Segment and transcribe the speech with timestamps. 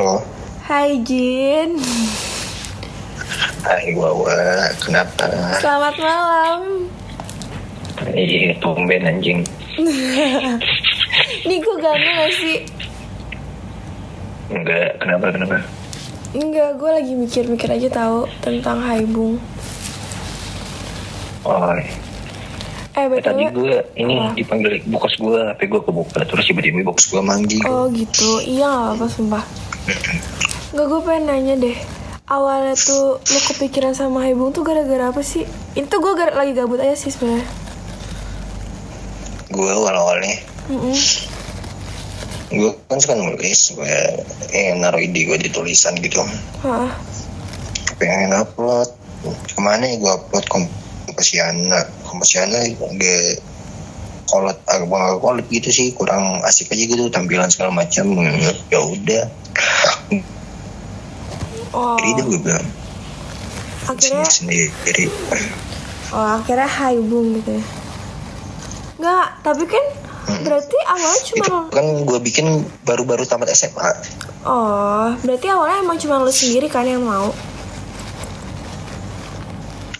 [0.00, 0.24] Halo.
[0.64, 1.76] Hai Jin.
[3.60, 4.32] Hai Wawa,
[4.80, 5.28] kenapa?
[5.60, 6.88] Selamat malam.
[8.08, 9.44] Iya, tumben anjing.
[11.44, 12.64] Ini gue ganggu gak sih?
[14.48, 15.56] Enggak, kenapa, kenapa?
[16.32, 19.36] Enggak, gue lagi mikir-mikir aja tahu tentang Haibung.
[21.44, 21.76] Oh,
[23.00, 24.36] Eh, eh, tadi gue ini Apa?
[24.36, 27.64] dipanggil bokos gue, HP gue kebuka, terus tiba-tiba bokos gue manggil.
[27.64, 29.44] Oh gitu, iya gak apa-apa sumpah.
[30.70, 31.76] Enggak, gue pengen nanya deh.
[32.26, 35.42] Awalnya tuh lu kepikiran sama Haibung tuh gara-gara apa sih?
[35.72, 37.42] Itu gue gara- lagi gabut aja sih sebenarnya.
[39.50, 40.36] Gue awal-awalnya,
[40.68, 40.94] Mm-mm.
[42.50, 43.96] gue kan suka nulis, gue
[44.52, 46.22] eh, naruh ide gue di tulisan gitu.
[46.62, 46.86] Hah.
[47.98, 48.94] Pengen upload,
[49.48, 50.46] ke mana ya gue upload
[51.20, 53.44] kompasiana, kompasiana gak
[54.24, 58.08] kolot agak kolot gitu sih kurang asik aja gitu tampilan segala macam
[58.72, 59.24] ya udah.
[61.76, 62.66] Oh, jadi itu gue bilang
[63.86, 65.06] akhirnya sendiri
[66.10, 67.64] Oh akhirnya Haibung gitu ya.
[68.98, 69.84] Nggak, tapi kan
[70.46, 72.46] berarti awalnya cuma itu kan gue bikin
[72.86, 73.90] baru-baru tamat SMA
[74.46, 77.28] Oh, berarti awalnya emang cuma lu sendiri kan yang mau?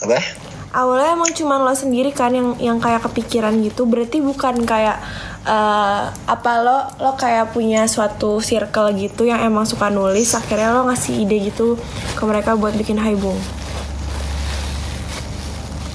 [0.01, 0.40] Apa
[0.71, 5.03] Awalnya emang cuma lo sendiri kan yang yang kayak kepikiran gitu Berarti bukan kayak
[5.43, 10.87] eh, Apa lo, lo kayak punya suatu circle gitu yang emang suka nulis Akhirnya lo
[10.87, 11.75] ngasih ide gitu
[12.15, 13.39] ke mereka buat bikin Haibung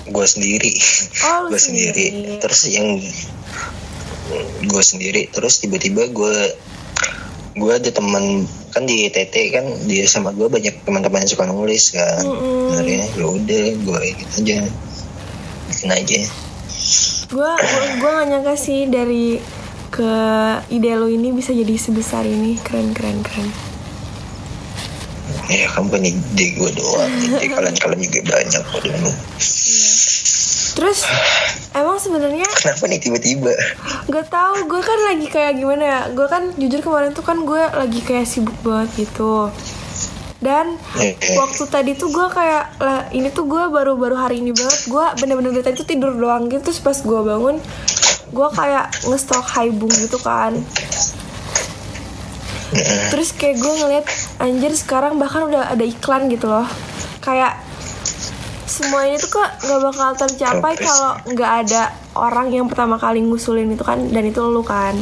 [0.05, 0.71] gue sendiri
[1.25, 2.05] Oh, gue sendiri.
[2.13, 2.37] sendiri.
[2.37, 3.01] terus yang
[4.61, 6.35] gue sendiri terus tiba-tiba gue
[7.55, 8.43] gue ada teman
[8.75, 12.19] kan di TT kan di sama gue banyak teman-teman yang suka nulis kan.
[12.19, 12.75] Mm-mm.
[12.75, 14.57] akhirnya ya udah gue ikut aja.
[15.71, 16.19] Bikin aja.
[17.31, 17.51] Gue
[18.03, 19.39] gua gak nyangka sih dari
[19.89, 20.13] ke
[20.67, 22.59] ide lo ini bisa jadi sebesar ini.
[22.59, 23.47] Keren, keren, keren.
[25.47, 27.11] Ya kamu kan ide gue doang.
[27.39, 29.11] Ide kalian-kalian juga banyak kok dulu
[30.75, 30.99] Terus
[31.75, 33.51] emang sebenarnya kenapa nih tiba-tiba?
[34.07, 36.01] Gak tahu, gue kan lagi kayak gimana ya?
[36.15, 39.51] Gue kan jujur kemarin tuh kan gue lagi kayak sibuk banget gitu.
[40.45, 40.77] Dan
[41.41, 45.49] waktu tadi tuh gue kayak lah, Ini tuh gue baru-baru hari ini banget Gue bener-bener
[45.57, 46.69] dari tadi tuh tidur doang gitu.
[46.69, 47.57] Terus pas gue bangun
[48.29, 50.53] Gue kayak ngestok haibung gitu kan.
[53.09, 54.05] Terus kayak gue ngeliat
[54.37, 56.67] Anjir sekarang bahkan udah ada iklan gitu loh.
[57.25, 57.64] Kayak
[58.75, 63.71] semua ini tuh kok nggak bakal tercapai kalau nggak ada orang yang pertama kali ngusulin
[63.71, 64.99] itu kan dan itu lu kan.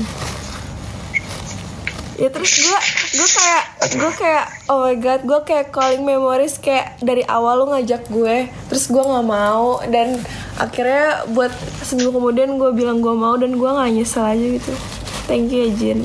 [2.22, 2.80] Ya terus gue
[3.18, 3.64] gue kayak
[3.98, 8.46] gue kayak oh my god gue kayak calling memories kayak dari awal lu ngajak gue
[8.70, 10.22] terus gue nggak mau dan
[10.62, 11.50] akhirnya buat
[11.82, 14.74] seminggu kemudian gue bilang gue mau dan gue nggak nyesel aja gitu.
[15.26, 16.00] Thank you ya Jin.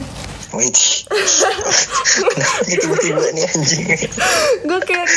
[0.56, 0.87] Wait,
[1.18, 3.84] kenapa nih tiba-tiba nih anjing?
[4.64, 5.08] gue kayak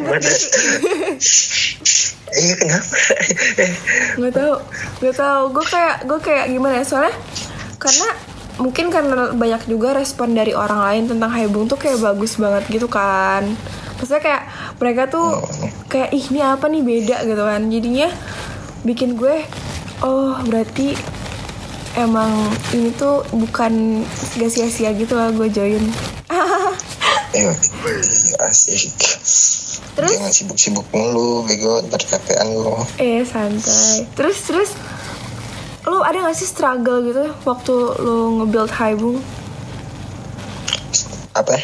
[0.00, 0.18] Mana?
[0.20, 0.58] gitu.
[2.34, 2.96] Iya kenapa?
[4.18, 4.54] nggak tahu
[5.02, 5.42] nggak tahu.
[5.54, 6.84] Gue kayak gue kayak gimana ya?
[6.84, 7.14] Soalnya
[7.78, 8.08] karena
[8.54, 12.90] mungkin karena banyak juga respon dari orang lain tentang Haibung tuh kayak bagus banget gitu
[12.90, 13.46] kan.
[13.98, 14.42] Maksudnya kayak
[14.82, 15.42] mereka tuh
[15.86, 16.82] kayak ih ini apa nih?
[16.82, 17.60] Beda gitu kan.
[17.70, 18.08] Jadinya
[18.84, 19.46] bikin gue
[20.02, 20.92] oh berarti
[21.96, 22.30] emang
[22.70, 24.02] ini tuh bukan
[24.34, 25.84] gak sia-sia gitu lah gue join
[27.34, 27.50] Eh,
[28.46, 28.94] asik.
[29.94, 30.10] Terus?
[30.12, 32.74] Jangan sibuk-sibuk mulu, bego, ntar capean lu.
[32.96, 34.70] eh santai terus terus
[35.84, 39.18] lu ada gak sih struggle gitu waktu lu nge-build Haibung
[41.32, 41.58] Apa?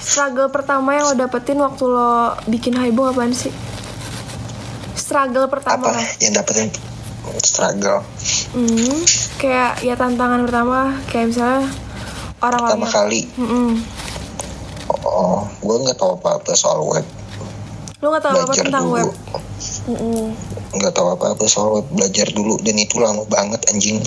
[0.00, 2.10] Struggle pertama yang lo dapetin waktu lo
[2.46, 3.50] bikin Haibung apaan sih?
[4.92, 6.70] Struggle pertama Apa yang dapetin
[7.40, 8.02] struggle?
[8.50, 8.98] Hmm,
[9.38, 11.70] kayak ya tantangan pertama kayak misalnya
[12.42, 13.78] orang Pertama kali, Mm-mm.
[14.90, 17.06] oh, gue nggak tahu apa-apa soal web.
[18.00, 18.96] Lu gak tahu apa Belajar tentang dulu.
[18.96, 19.08] web?
[19.86, 20.24] Mm-mm.
[20.70, 24.00] nggak tahu apa-apa soal web belajar dulu dan itu lama banget anjing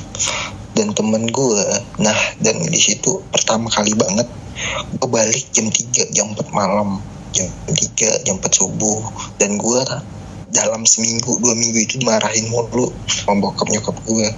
[0.73, 1.63] dan temen gue
[2.01, 4.25] nah dan di situ pertama kali banget
[4.97, 6.97] gue balik jam 3 jam 4 malam
[7.29, 9.05] jam 3 jam 4 subuh
[9.37, 9.81] dan gue
[10.53, 14.29] dalam seminggu dua minggu itu dimarahin mulu sama bokap nyokap gue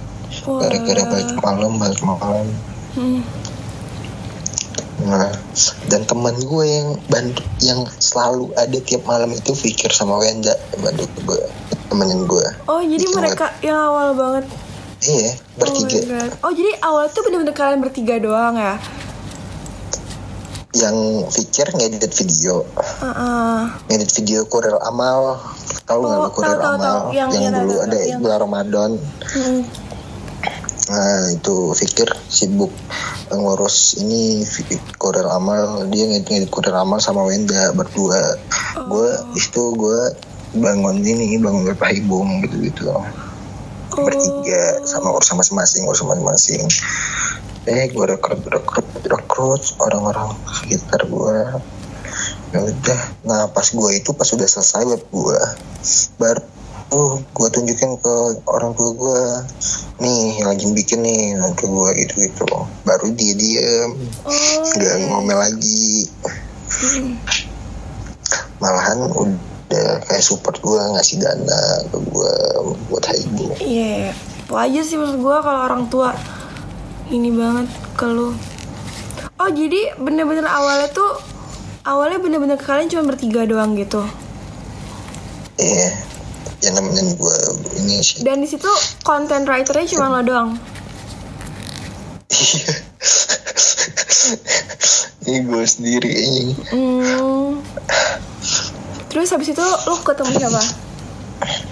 [0.48, 2.46] gara-gara balik malam balik malam.
[2.96, 3.20] Mm.
[5.04, 5.28] nah
[5.92, 11.04] dan teman gue yang bantu yang selalu ada tiap malam itu Fikir sama Wenda bantu
[11.28, 11.40] gue
[11.92, 14.48] temenin gue Oh jadi Bikin mereka yang awal banget?
[15.04, 16.00] Iya bertiga.
[16.40, 18.80] Oh, oh jadi awal tuh bener-bener kalian bertiga doang ya?
[20.76, 20.96] Yang
[21.26, 23.60] feature ngedit video Heeh.
[23.88, 25.40] ngedit video Kurel Amal
[25.82, 27.00] tahu nggak Oh, Kurel tahu, Amal tahu.
[27.10, 28.90] Yang- yang, yang dulu ada- yang- bulan Ramadan
[29.32, 29.60] Mm.
[30.86, 32.70] Nah itu Fikir sibuk
[33.28, 34.46] ngurus ini
[34.94, 38.38] Kodar Amal dia ngedit-ngedit Kodar Amal sama Wenda berdua.
[38.86, 39.98] Gue itu gue
[40.54, 42.86] bangun ini bangun Bapak Ibung gitu-gitu.
[43.90, 46.62] Bertiga sama urusan masing-masing urusan masing-masing.
[47.66, 51.38] Eh gue rekrut rekrut rekrut orang-orang sekitar gue.
[52.54, 53.00] Ya udah.
[53.26, 55.40] Nah pas gue itu pas udah selesai web gue
[56.16, 56.42] baru
[56.86, 58.14] tuh gue tunjukin ke
[58.46, 59.22] orang tua gue
[59.98, 62.46] nih yang lagi bikin nih orang tua gue gitu gitu
[62.86, 63.90] baru dia diem
[64.22, 65.06] Oh, nggak iya.
[65.10, 66.06] ngomel lagi
[68.62, 71.60] malahan udah kayak support gue ngasih dana
[71.90, 72.34] ke gue
[72.88, 74.14] buat haibu Iya,
[74.46, 76.14] wajar sih maksud gue kalau orang tua
[77.08, 78.34] ini banget ke lu.
[79.36, 81.12] Oh jadi bener-bener awalnya tuh
[81.86, 84.02] awalnya bener-bener kalian cuma bertiga doang gitu.
[85.56, 85.88] iya
[86.60, 87.36] yang nemenin gue
[87.80, 88.68] ini sih Dan di situ
[89.00, 90.50] content writernya cuma lo doang.
[95.26, 97.62] ini gue sendiri ini Hmm.
[99.08, 100.62] Terus habis itu lo ketemu siapa?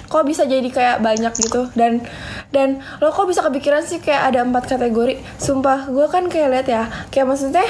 [0.08, 2.06] Kok bisa jadi kayak banyak gitu dan
[2.54, 5.18] dan lo kok bisa kepikiran sih kayak ada empat kategori?
[5.42, 7.66] Sumpah gue kan kayak lihat ya, kayak maksudnya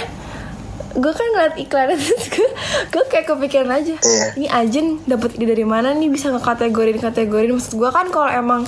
[0.95, 2.49] gue kan ngeliat iklan itu gue,
[2.95, 3.95] gue kayak kepikiran aja.
[3.99, 4.27] Iya.
[4.39, 6.07] ini Ajin dapat ide dari mana nih?
[6.11, 7.59] Bisa ngekategorin kategorin.
[7.59, 8.63] Maksud gue kan kalau emang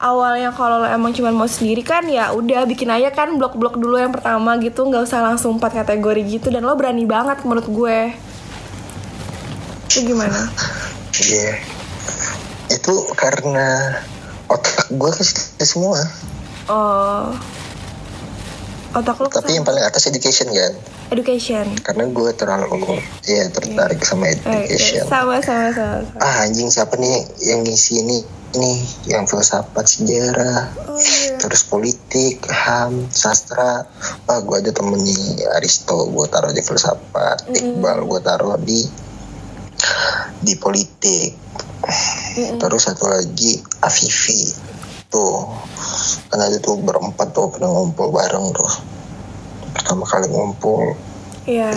[0.00, 4.02] awalnya kalau lo emang cuma mau sendiri kan ya udah bikin aja kan blok-blok dulu
[4.02, 4.82] yang pertama gitu.
[4.82, 6.50] Nggak usah langsung empat kategori gitu.
[6.50, 7.98] Dan lo berani banget menurut gue.
[9.86, 10.40] Itu gimana?
[11.10, 11.52] Iya.
[12.70, 13.98] Itu karena
[14.50, 16.00] otak gue ke situ semua.
[16.66, 17.30] Oh.
[18.90, 20.74] Otak lo tapi yang paling atas education kan?
[21.14, 21.62] Education.
[21.78, 25.06] Karena gue terlalu ya tertarik sama Eh, education.
[25.06, 26.18] Sama sama sama, sama.
[26.18, 28.18] ah anjing siapa nih yang ngisi ini?
[28.50, 28.72] Ini
[29.06, 31.38] yang filsafat sejarah oh iya.
[31.38, 33.86] terus politik ham sastra.
[34.26, 37.46] Ah gue ada temen nih Aristo gue taruh di filsafat.
[37.46, 38.82] Iqbal gue taruh di
[40.42, 41.38] di politik
[42.34, 44.54] terus satu lagi Afifi.
[45.10, 45.48] Tuh
[46.30, 48.72] kan ada tuh berempat tuh pernah ngumpul bareng tuh.
[49.74, 50.94] Pertama kali ngumpul.
[51.46, 51.74] Iya.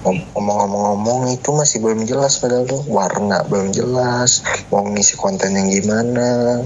[0.00, 2.82] Ngom- ngomong-ngomong itu masih belum jelas padahal tuh.
[2.88, 4.42] Warna belum jelas
[4.72, 6.62] mau ngisi konten yang gimana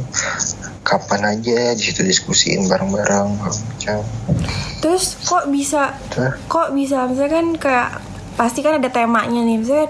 [0.84, 4.04] kapan aja di situ diskusiin bareng-bareng macam
[4.84, 6.36] terus kok bisa Hah?
[6.44, 7.08] kok bisa?
[7.08, 7.90] Misalnya kan kayak
[8.36, 9.64] pasti kan ada temanya nih.
[9.64, 9.88] Misalnya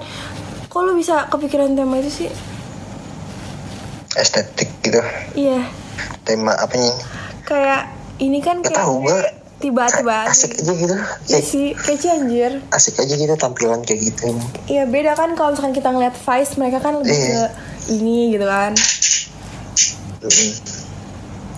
[0.71, 2.31] kok lu bisa kepikiran tema itu sih
[4.16, 5.00] estetik gitu.
[5.34, 5.66] Iya.
[6.22, 6.94] Tema apanya?
[7.43, 9.20] Kayak ini kan gak kayak tahu gue
[9.56, 10.96] tiba-tiba asik aja gitu.
[11.26, 12.52] Iya sih kece anjir.
[12.69, 14.34] asik aja gitu tampilan kayak gitu.
[14.66, 17.26] Iya beda kan kalau misalkan kita ngeliat Vice mereka kan lebih Iya.
[17.26, 17.43] ke
[17.93, 18.72] ini gitu kan.
[20.20, 20.52] Mm.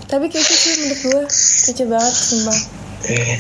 [0.07, 1.23] Tapi kece sih menurut gue
[1.67, 2.59] Kece banget sumpah.
[3.07, 3.39] Eh,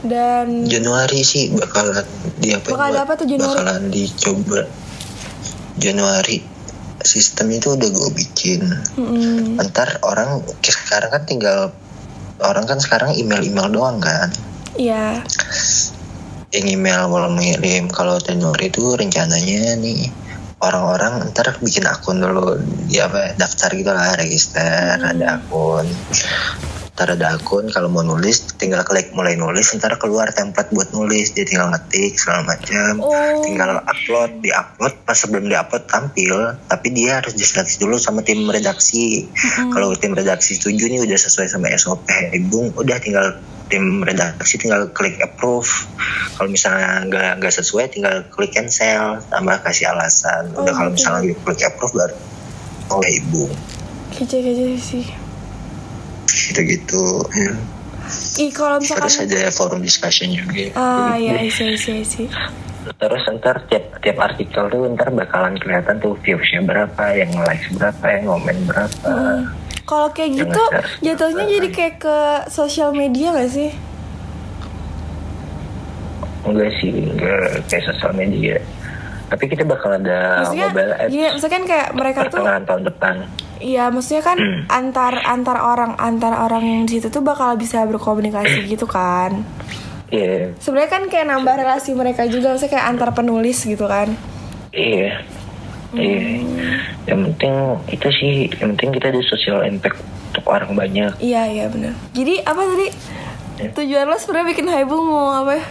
[0.00, 2.04] Dan Januari sih bakalan
[2.36, 3.52] di apa Bakal gua apa tuh Januari?
[3.54, 4.60] bakalan dicoba.
[5.76, 6.38] Januari
[7.02, 8.62] sistem itu udah gue bikin.
[8.96, 9.60] Mm-mm.
[9.70, 11.58] ntar orang sekarang kan tinggal
[12.40, 14.32] orang kan sekarang email-email doang kan?
[14.76, 15.24] Iya.
[16.50, 20.10] Yang email mau ngirim kalau tenor itu rencananya nih
[20.60, 25.88] orang-orang ntar bikin akun dulu di apa daftar gitu lah register ada akun
[27.00, 31.32] ntar ada akun kalau mau nulis tinggal klik mulai nulis ntar keluar template buat nulis.
[31.32, 33.00] Dia tinggal ngetik segala macam.
[33.00, 33.40] Oh.
[33.40, 36.60] tinggal upload di upload pas sebelum di upload tampil.
[36.68, 39.24] Tapi dia harus diseleksi dulu sama tim redaksi.
[39.72, 42.04] Kalau tim redaksi setuju nih udah sesuai sama SOP
[42.36, 43.40] Ibung udah tinggal
[43.72, 45.88] tim redaksi tinggal klik approve.
[46.36, 49.24] Kalau misalnya nggak nggak sesuai tinggal klik cancel.
[49.32, 50.52] Tambah kasih alasan.
[50.52, 51.00] Udah Oh, kalau gitu.
[51.00, 52.16] misalnya klik approve baru
[52.90, 53.52] oh Ibung
[54.10, 55.06] Kece-kece sih
[56.32, 57.02] gitu gitu
[57.36, 57.52] ya.
[58.42, 62.24] Ih kalau terus misalkan ada forum discussion juga Ah iya isi isi isi
[62.96, 68.04] terus ntar tiap tiap artikel tuh ntar bakalan kelihatan tuh viewsnya berapa yang likes berapa
[68.08, 69.12] yang komen berapa
[69.84, 70.64] Kalau kayak Yang gitu.
[71.02, 73.74] Jatuhnya jadi kayak ke sosial media gak sih?
[76.46, 78.56] enggak sih enggak kayak sosial media
[79.30, 83.14] tapi kita bakal ada Maksudnya mobile apps Gini, maksudnya kan kayak mereka tuh tahun depan
[83.60, 84.60] Iya, maksudnya kan Hmm.
[84.66, 89.44] antar antar orang antar orang yang di situ tuh bakal bisa berkomunikasi gitu kan.
[90.08, 94.16] iya Sebenarnya kan kayak nambah relasi mereka juga, maksudnya kayak antar penulis gitu kan.
[94.70, 95.20] iya
[95.92, 96.40] iya
[97.04, 97.54] yang penting
[97.88, 99.98] itu sih yang penting kita ada social impact
[100.30, 101.92] untuk orang banyak Iya, iya benar.
[102.10, 102.88] Jadi apa tadi?
[103.58, 103.68] Ya.
[103.72, 105.64] Tujuan lo sebenarnya bikin Haibung mau apa ya?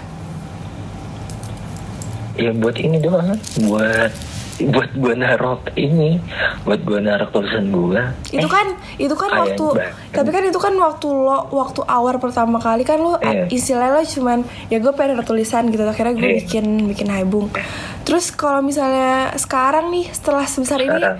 [2.39, 4.11] Ya buat ini doang buat
[4.59, 6.19] buat gue naruh ini
[6.63, 8.67] buat gue naruh tulisan gue itu eh, kan
[8.97, 9.95] itu kan waktu banget.
[10.11, 13.47] tapi kan itu kan waktu lo waktu awal pertama kali kan lo Iya.
[13.47, 16.37] istilahnya lo cuman ya gue pengen ada tulisan gitu akhirnya gue Iya.
[16.43, 17.47] bikin bikin haibung
[18.03, 21.17] terus kalau misalnya sekarang nih setelah sebesar ini Sekarang.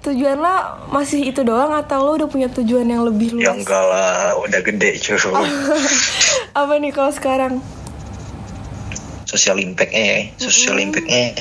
[0.00, 0.56] tujuan lo
[0.88, 4.96] masih itu doang atau lo udah punya tujuan yang lebih luas enggak lah udah gede
[4.96, 5.16] cuy
[6.56, 7.60] apa nih kalau sekarang
[9.28, 11.36] social impactnya ya social impactnya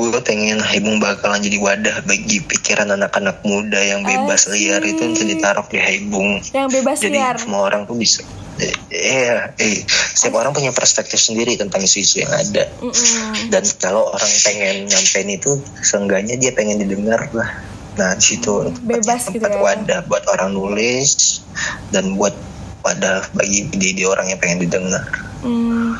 [0.00, 4.56] gue pengen Haibung bakalan jadi wadah bagi pikiran anak-anak muda yang bebas Asik.
[4.56, 8.22] liar itu bisa ditaruh di Haibung yang bebas jadi liar semua orang tuh bisa
[8.62, 12.68] eh, Iya, eh, setiap orang punya perspektif sendiri tentang isu-isu yang ada.
[12.84, 13.48] Mm-mm.
[13.48, 17.56] Dan kalau orang pengen nyampein itu, seenggaknya dia pengen didengar lah.
[17.96, 19.60] Nah, di situ Bebas tempat, gitu tempat ya.
[19.64, 21.40] wadah buat orang nulis
[21.88, 22.36] dan buat
[22.84, 25.08] wadah bagi di, di orang yang pengen didengar.
[25.40, 25.96] Hmm.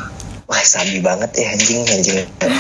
[0.51, 2.27] Wah, sabi banget ya anjing, anjing.
[2.43, 2.51] Kau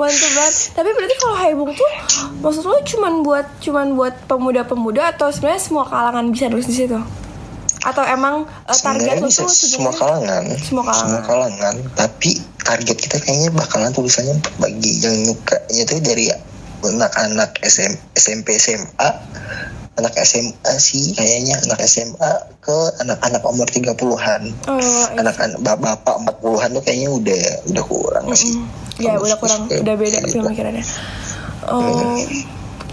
[0.00, 0.54] Mantep banget.
[0.72, 1.90] Tapi berarti kalau Haibung tuh
[2.40, 6.96] maksud lo cuman buat cuman buat pemuda-pemuda atau sebenarnya semua kalangan bisa nulis di situ?
[7.84, 11.20] Atau emang eh, target lo tuh semua kalangan, Semua kalangan.
[11.28, 11.74] kalangan.
[11.92, 16.32] Tapi target kita kayaknya bakalan tulisannya bagi yang nyuka itu dari
[16.92, 19.08] anak-anak SM, SMP SMA,
[19.94, 24.42] anak SMA sih kayaknya anak SMA ke anak-anak umur 30-an.
[24.66, 25.22] Oh, iya.
[25.22, 28.58] Anak-anak bapak 40-an tuh kayaknya udah udah kurang sih.
[28.98, 30.42] ya udah kurang, udah beda gitu.
[30.42, 30.84] pemikirannya.
[31.70, 32.18] Oh,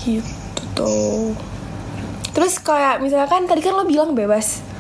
[0.02, 1.34] gitu tuh.
[2.32, 4.71] Terus kayak misalkan tadi kan lo bilang bebas.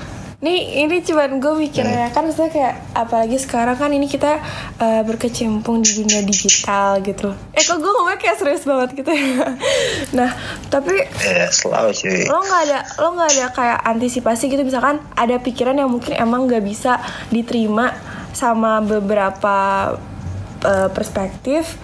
[0.42, 4.42] Nih ini cuman gue mikirnya kan maksudnya kayak apalagi sekarang kan ini kita
[4.82, 7.30] eh, berkecimpung di dunia digital gitu.
[7.54, 9.54] Eh kok gue ngomongnya kayak serius banget gitu ya.
[10.18, 10.34] Nah
[10.74, 11.06] tapi
[11.54, 12.26] selalu cuy.
[12.26, 16.50] lo nggak ada lo nggak ada kayak antisipasi gitu misalkan ada pikiran yang mungkin emang
[16.50, 16.98] nggak bisa
[17.30, 17.94] diterima
[18.34, 19.58] sama beberapa
[20.66, 21.78] eh, perspektif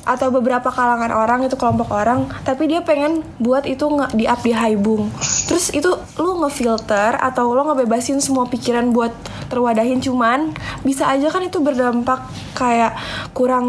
[0.00, 4.40] atau beberapa kalangan orang itu kelompok orang tapi dia pengen buat itu nggak di up
[4.40, 5.12] di Haibung
[5.60, 9.12] terus itu lu ngefilter atau lo ngebebasin semua pikiran buat
[9.52, 10.56] terwadahin cuman
[10.88, 12.16] bisa aja kan itu berdampak
[12.56, 12.96] kayak
[13.36, 13.68] kurang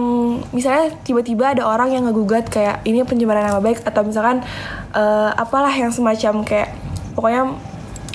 [0.56, 4.40] misalnya tiba-tiba ada orang yang ngegugat kayak ini pencemaran nama baik atau misalkan
[4.96, 6.72] eh, apalah yang semacam kayak
[7.12, 7.60] pokoknya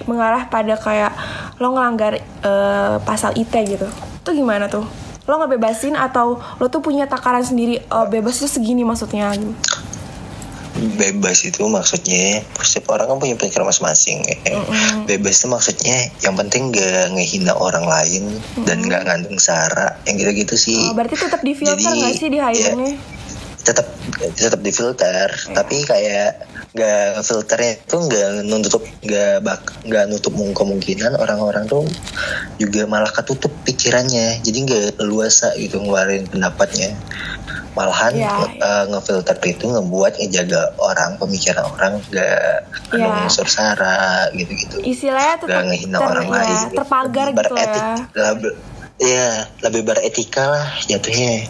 [0.09, 1.13] mengarah pada kayak
[1.61, 4.89] lo ngelanggar eh, pasal IT gitu itu gimana tuh
[5.29, 9.53] lo ngebebasin atau lo tuh punya takaran sendiri oh bebas itu segini maksudnya gitu.
[10.77, 14.37] Bebas itu maksudnya setiap orang kan punya pikiran masing-masing ya.
[15.09, 18.37] bebas itu maksudnya yang penting gak ngehina orang lain
[18.69, 20.81] dan gak ngandung sara yang gitu-gitu sih.
[20.91, 22.73] Oh, berarti tetap di filter Jadi, nggak sih di ya,
[23.67, 23.87] tetap
[24.39, 31.67] tetap difilter tapi kayak gak filternya itu nggak nutup nggak bak nggak nutup kemungkinan orang-orang
[31.67, 31.83] tuh
[32.61, 34.45] juga malah ketutup pikirannya.
[34.45, 36.95] Jadi nggak luasa gitu ngeluarin pendapatnya
[37.77, 42.57] malahan Iya, nge- eh, ngefilter itu ngebuat ngejaga orang pemikiran orang nggak
[42.91, 43.05] Iya.
[43.05, 44.81] mengunsur sara gitu-gitu.
[44.81, 48.57] Istilahnya tetap nggak ngehina ter- orang ya, lain terpagar gitu Beretik- ya lab-
[48.97, 49.29] ya
[49.63, 51.45] lebih beretika lah jatuhnya.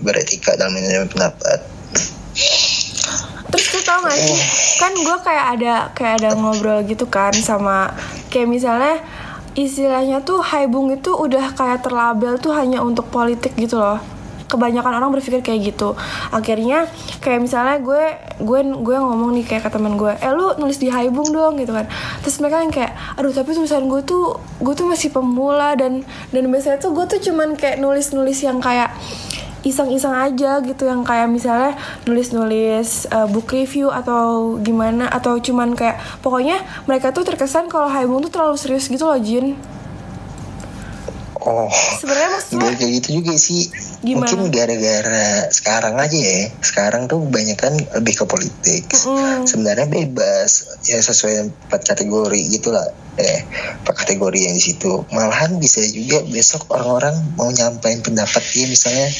[0.00, 1.58] Beretika dalam menyampaikan pendapat.
[3.50, 4.38] Terus tuh tau gak sih
[4.78, 7.90] Kan gue kayak ada Kayak ada ngobrol gitu kan Sama
[8.30, 9.02] Kayak misalnya
[9.52, 13.98] Istilahnya tuh Haibung itu udah kayak terlabel tuh hanya untuk politik gitu loh
[14.50, 15.94] kebanyakan orang berpikir kayak gitu.
[16.34, 16.90] Akhirnya
[17.22, 18.02] kayak misalnya gue
[18.42, 21.70] gue gue ngomong nih kayak ke teman gue eh lu nulis di Haibung dong gitu
[21.70, 21.86] kan.
[22.26, 26.02] Terus mereka yang kayak aduh tapi tulisan gue tuh gue tuh masih pemula dan
[26.34, 28.90] dan biasanya tuh gue tuh cuman kayak nulis nulis yang kayak
[29.60, 31.76] iseng-iseng aja gitu yang kayak misalnya
[32.08, 38.24] nulis-nulis uh, book review atau gimana atau cuman kayak pokoknya mereka tuh terkesan kalau Haibung
[38.24, 39.56] tuh terlalu serius gitu loh Jin.
[41.40, 43.62] Oh sebenarnya maksudnya Gak kayak gitu juga sih
[44.00, 44.32] Gimana?
[44.32, 46.48] Mungkin gara-gara sekarang aja ya.
[46.64, 48.88] Sekarang tuh banyak kan lebih ke politik.
[48.88, 49.44] Mm.
[49.44, 50.80] Sebenarnya bebas.
[50.88, 52.88] Ya sesuai empat kategori gitu lah.
[53.20, 53.44] Eh,
[53.84, 55.04] empat kategori yang di situ.
[55.12, 59.12] Malahan bisa juga besok orang-orang mau nyampain pendapat dia misalnya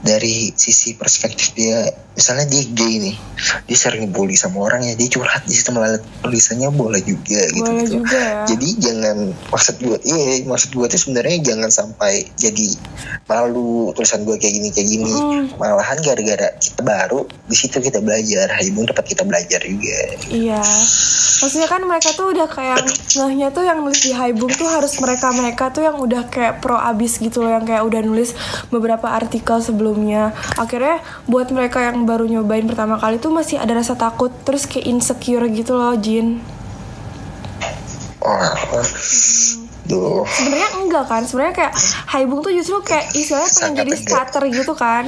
[0.00, 3.16] dari sisi perspektif dia misalnya dia gay nih
[3.64, 7.64] dia sering bully sama orang ya dia curhat di situ melalui tulisannya boleh juga gitu
[7.64, 8.44] Boleh gitu juga ya.
[8.46, 9.16] jadi jangan
[9.48, 12.66] maksud gue iya maksud gue tuh sebenarnya jangan sampai jadi
[13.26, 15.56] malu tulisan gue kayak gini kayak gini Mm.
[15.56, 19.96] malahan gara-gara kita baru di situ kita belajar Haibun dapat kita belajar juga
[20.28, 20.60] Iya,
[21.36, 22.78] maksudnya kan mereka tuh udah kayak
[23.10, 26.76] ngehnya tuh yang nulis di Haibung tuh harus mereka mereka tuh yang udah kayak pro
[26.76, 28.32] abis gitu loh yang kayak udah nulis
[28.68, 29.58] beberapa artikel
[29.90, 30.30] sebelumnya.
[30.54, 34.86] Akhirnya buat mereka yang baru nyobain pertama kali tuh masih ada rasa takut terus kayak
[34.86, 36.38] insecure gitu loh Jin.
[40.30, 41.72] Sebenarnya enggak kan, sebenarnya kayak
[42.14, 45.04] Haibung tuh justru kayak istilahnya pengen jadi Sangat starter gitu kan.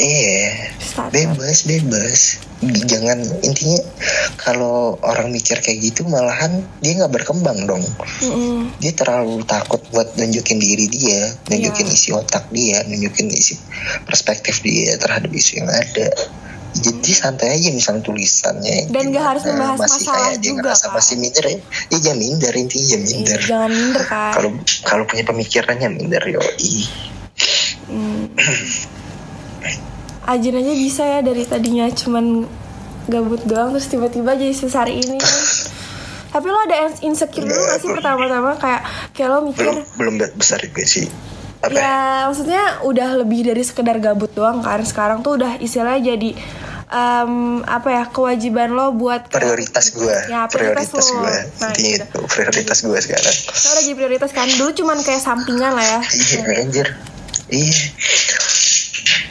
[0.00, 1.12] Iya, Startup.
[1.12, 2.20] bebas bebas.
[2.60, 3.80] Jangan intinya
[4.36, 7.84] kalau orang mikir kayak gitu malahan dia nggak berkembang dong.
[8.20, 8.72] Mm-mm.
[8.78, 11.94] Dia terlalu takut buat nunjukin diri dia, nunjukin Iya.
[11.94, 13.60] isi otak dia, nunjukin isi
[14.04, 16.08] perspektif dia terhadap isu yang ada.
[16.70, 18.88] Jadi santai aja misalnya tulisannya.
[18.88, 20.90] Dan nggak harus membahas masih masalah kayak dia juga, Kak.
[20.94, 21.56] masih minder ya.
[21.90, 23.40] Ya jangan minder intinya jangan Iya, minder.
[23.42, 24.50] jangan minder kan Kalau
[24.86, 26.72] kalau punya pemikirannya minder yoi.
[27.84, 28.24] Hmm.
[30.30, 32.46] Ajin aja bisa ya dari tadinya cuman
[33.10, 35.18] gabut doang terus tiba-tiba jadi sebesar ini.
[35.18, 35.34] Kan.
[36.30, 38.54] Tapi lo ada insecure dulu gak sih pertama-tama?
[38.54, 41.10] Kayak kayak lo mikir Belum belum besar juga sih.
[41.60, 41.76] Apa?
[41.76, 44.80] ya maksudnya udah lebih dari sekedar gabut doang kan.
[44.86, 46.30] Sekarang tuh udah istilahnya jadi
[46.88, 47.32] em,
[47.66, 51.20] apa ya kewajiban lo buat prioritas gue Ya, prioritas prioritas gue
[51.60, 52.04] Nah, intinya gitu.
[52.06, 53.36] itu prioritas gue sekarang.
[53.50, 54.46] Lo udah jadi prioritas kan.
[54.46, 56.00] Dulu cuman kayak sampingan lah ya.
[56.06, 56.86] Iya anjir.
[57.50, 57.82] Iya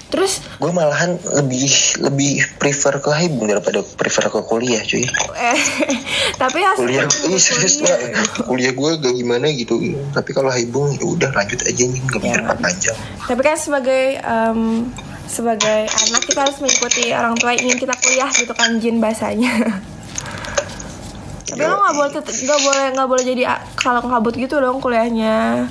[0.09, 1.69] terus gue malahan lebih
[2.01, 5.05] lebih prefer ke hibung daripada prefer ke kuliah cuy
[5.37, 5.59] eh,
[6.41, 7.97] tapi hasilnya kuliah iya serius kuliah.
[8.41, 9.77] kuliah gue gak gimana gitu
[10.09, 12.57] tapi kalau hibung ya udah lanjut aja nih gak mikir Ya.
[12.57, 14.89] panjang Tapi kan sebagai em,
[15.25, 19.53] sebagai anak kita harus mengikuti orang tua ingin kita kuliah gitu kan Jin bahasanya.
[21.49, 25.69] Tapi lo nggak boleh nggak boleh nggak boleh jadi kalau ngabut gitu dong kuliahnya.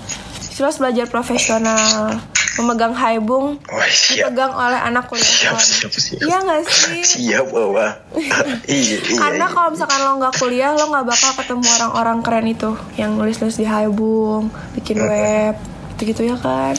[0.54, 2.18] Harus belajar profesional,
[2.58, 5.56] memegang haibung oh siap dipegang oleh anak siap kuliah.
[5.56, 7.02] siap siap Iya nggak sih?
[7.02, 7.86] siap bawa
[8.66, 9.54] iya iya Karena iya.
[9.54, 13.64] kalau misalkan lo nggak kuliah, lo nggak bakal ketemu orang-orang keren itu yang nulis-nulis di
[13.64, 15.54] Haibung, bikin web,
[15.96, 16.74] gitu ya kan.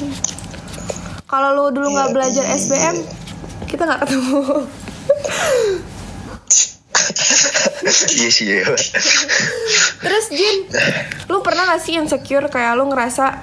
[1.23, 2.55] Kalau lo dulu nggak Iya, belajar iya.
[2.55, 2.95] SBM,
[3.65, 4.41] kita nggak ketemu.
[8.11, 8.63] iya sih iya
[9.99, 10.57] Terus Jin,
[11.25, 13.39] lo pernah gak sih insecure kayak lo ngerasa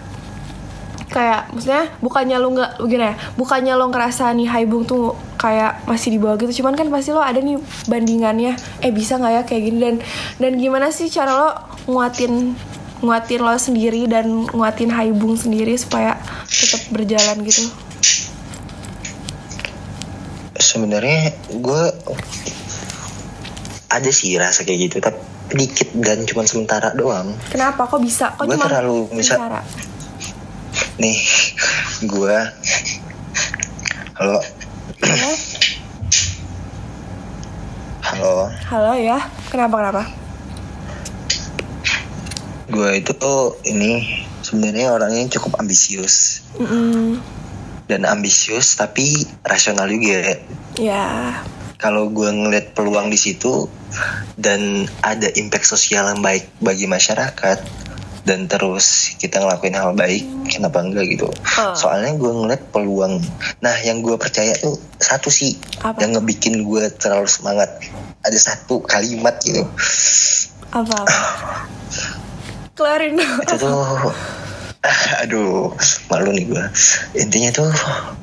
[1.16, 6.12] kayak maksudnya bukannya lo nggak gini ya bukannya lo ngerasa nih Haibung tuh kayak masih
[6.12, 6.60] di bawah gitu.
[6.60, 7.56] Cuman kan pasti lo ada nih
[7.88, 8.52] bandingannya
[8.84, 9.78] eh bisa nggak ya kayak gini?
[9.80, 9.94] Dan
[10.36, 11.48] dan gimana sih cara lo
[11.88, 12.52] nguatin
[13.00, 17.64] nguatin lo sendiri dan nguatin Haibung sendiri supaya tetap berjalan gitu?
[20.56, 21.82] Sebenarnya gue
[23.86, 27.32] ada sih rasa kayak gitu tapi dikit dan cuma sementara doang.
[27.48, 27.86] Kenapa?
[27.86, 28.34] Kok bisa?
[28.34, 29.40] Kok cuma terlalu misal-
[30.96, 31.18] nih
[32.08, 32.36] gue
[34.16, 34.40] halo.
[38.06, 38.48] Halo.
[38.70, 38.92] Halo.
[38.96, 39.20] Ya.
[39.52, 40.02] Kenapa kenapa?
[42.72, 46.46] Gue itu tuh ini sebenarnya orangnya cukup ambisius.
[46.56, 47.20] Mm-mm.
[47.86, 50.34] dan ambisius tapi rasional juga
[50.74, 51.38] ya.
[51.78, 53.70] Kalau gue ngeliat peluang di situ
[54.34, 57.62] dan ada impact sosial yang baik bagi masyarakat
[58.26, 61.30] dan terus kita ngelakuin hal baik kenapa enggak gitu.
[61.30, 61.74] Oh.
[61.78, 63.22] soalnya gue ngeliat peluang.
[63.62, 65.54] Nah yang gue percaya tuh satu sih
[65.86, 66.02] Apa?
[66.02, 67.70] yang ngebikin gue terlalu semangat.
[68.26, 69.62] Ada satu kalimat gitu.
[70.74, 71.18] Apa apa?
[72.74, 74.10] Kelarin itu tuh
[75.22, 75.74] aduh
[76.10, 76.64] malu nih gue
[77.18, 77.70] intinya tuh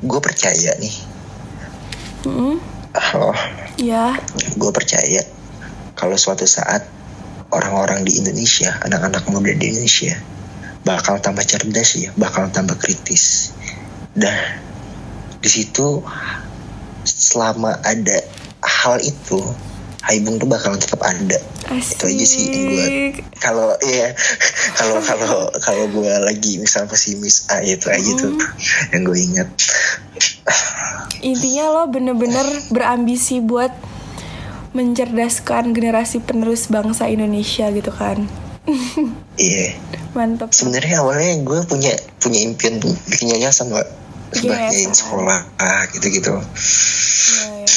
[0.04, 0.96] gue percaya nih.
[2.28, 2.60] Mm-mm.
[3.16, 3.36] oh
[3.80, 4.20] ya.
[4.60, 5.24] Gue percaya
[5.96, 6.84] kalau suatu saat
[7.52, 10.14] orang-orang di Indonesia, anak-anak muda di Indonesia
[10.84, 13.56] bakal tambah cerdas ya, bakal tambah kritis.
[14.12, 14.60] Dah
[15.40, 16.04] di situ
[17.04, 18.20] selama ada
[18.60, 19.40] hal itu,
[20.04, 21.40] Haibung tuh bakalan tetap ada.
[21.72, 22.86] asik Itu aja sih yang gue
[23.40, 24.12] kalau iya
[24.78, 28.36] kalau kalau kalau gue lagi misal pesimis ah itu aja tuh
[28.92, 29.48] yang gue ingat
[31.24, 33.72] intinya lo bener-bener berambisi buat
[34.74, 38.26] mencerdaskan generasi penerus bangsa Indonesia gitu kan.
[39.38, 39.78] Iya.
[40.14, 40.50] Mantap.
[40.50, 43.86] Sebenarnya awalnya gue punya punya impian bikin yayasan mbak
[44.34, 46.34] sebagai sekolah ah, gitu-gitu.
[46.34, 47.70] Ya, ya.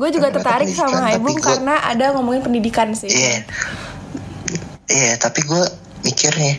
[0.00, 3.12] gue juga Karena tertarik sama Haibung gua- karena ada ngomongin pendidikan sih.
[3.12, 3.44] Iya.
[4.90, 5.62] Iya tapi gue
[6.02, 6.56] mikirnya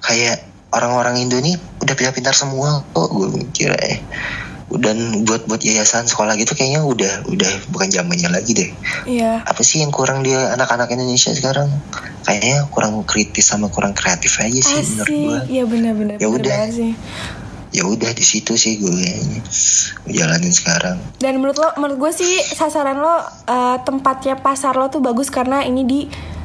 [0.00, 3.98] kayak orang-orang Indo nih udah pintar-pintar semua kok gue mikir eh
[4.76, 8.70] dan buat buat yayasan sekolah gitu kayaknya udah udah bukan zamannya lagi deh.
[9.04, 9.42] Iya.
[9.42, 11.68] Apa sih yang kurang dia anak-anak Indonesia sekarang?
[12.22, 16.66] Kayaknya kurang kritis sama kurang kreatif aja sih menurut gue asik iya bener-bener Ya udah.
[16.68, 16.92] sih.
[17.70, 19.40] Ya udah di situ sih gue kayaknya.
[20.06, 20.96] Jalanin sekarang.
[21.18, 25.60] Dan menurut lo, menurut gue sih sasaran lo eh, tempatnya pasar lo tuh bagus karena
[25.60, 26.00] ini di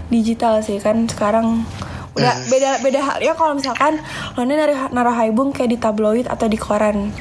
[0.07, 1.63] digital sih kan sekarang
[2.09, 2.49] udah Hmm.
[2.49, 4.01] beda beda halnya kalau misalkan
[4.33, 7.13] lo nih naruh naruh haibung kayak di tabloid atau di koran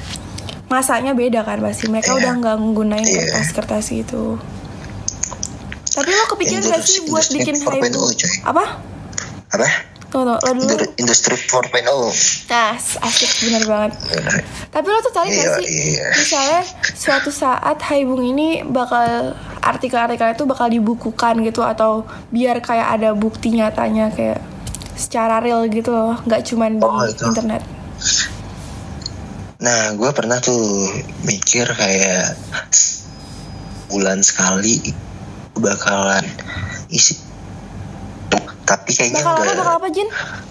[0.69, 2.19] masanya beda kan pasti mereka Iya.
[2.21, 3.21] udah nggak nggunain Iya.
[3.27, 4.37] kertas-kertas gitu.
[5.91, 8.13] Tapi lo kepikiran gak sih buat bikin 4.0 haibung?
[8.13, 8.31] coy.
[8.45, 8.65] Apa?
[9.51, 9.67] apa
[10.09, 10.73] Tunggu, tunggu, lo dulu.
[10.73, 12.09] Indu- Industri 4.0
[12.47, 13.93] Nah, asik bener banget.
[14.71, 15.67] Tapi lo tuh tadi Iya, gak sih?
[15.67, 16.07] iya.
[16.15, 16.61] Misalnya
[16.95, 23.53] suatu saat Haibung ini bakal artikel-artikel itu bakal dibukukan gitu atau biar kayak ada bukti
[23.53, 24.41] nyatanya kayak
[24.95, 27.23] secara real gitu loh, nggak cuman di Oh, itu.
[27.25, 27.63] internet.
[29.59, 30.87] Nah, gue pernah tuh
[31.27, 32.39] mikir kayak
[33.91, 34.79] bulan sekali
[35.59, 36.23] bakalan
[36.95, 37.19] isi.
[38.69, 39.53] Tapi kayaknya Bakal apa?
[39.57, 40.09] Bakal apa Jin?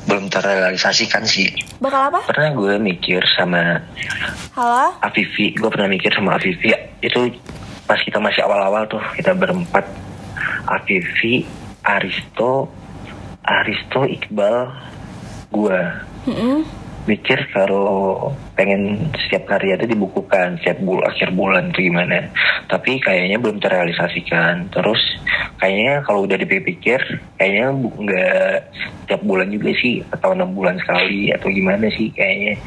[0.09, 1.53] belum terrealisasikan sih.
[1.77, 2.19] Bakal apa?
[2.25, 3.77] Pernah gue mikir sama
[4.57, 4.97] Halo?
[5.05, 7.19] Afifi, gue pernah mikir sama Afifi itu
[7.85, 9.85] pas kita masih awal-awal tuh kita berempat
[10.65, 11.45] Afifi,
[11.85, 12.67] Aristo,
[13.45, 14.65] Aristo, Iqbal,
[15.53, 15.79] gue
[16.25, 16.65] Mm-mm.
[17.07, 22.27] Mikir kalau pengen setiap karya itu dibukukan setiap bul akhir bulan itu gimana.
[22.67, 24.69] Tapi kayaknya belum terrealisasikan.
[24.69, 24.99] Terus
[25.57, 26.99] kayaknya kalau udah dipikir
[27.39, 28.53] kayaknya nggak
[29.07, 32.59] setiap bulan juga sih atau enam bulan sekali atau gimana sih kayaknya.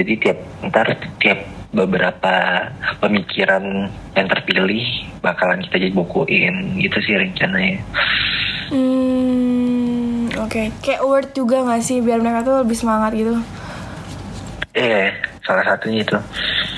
[0.00, 0.38] Jadi tiap
[0.72, 0.88] ntar
[1.20, 2.68] tiap beberapa
[3.00, 4.84] pemikiran yang terpilih
[5.20, 6.80] bakalan kita jadi bukuin.
[6.80, 7.80] Gitu sih rencananya.
[8.72, 10.72] Hmm, oke.
[10.80, 13.36] Kayak word juga gak sih biar mereka tuh lebih semangat gitu.
[14.72, 15.12] Eh
[15.44, 16.16] salah satunya itu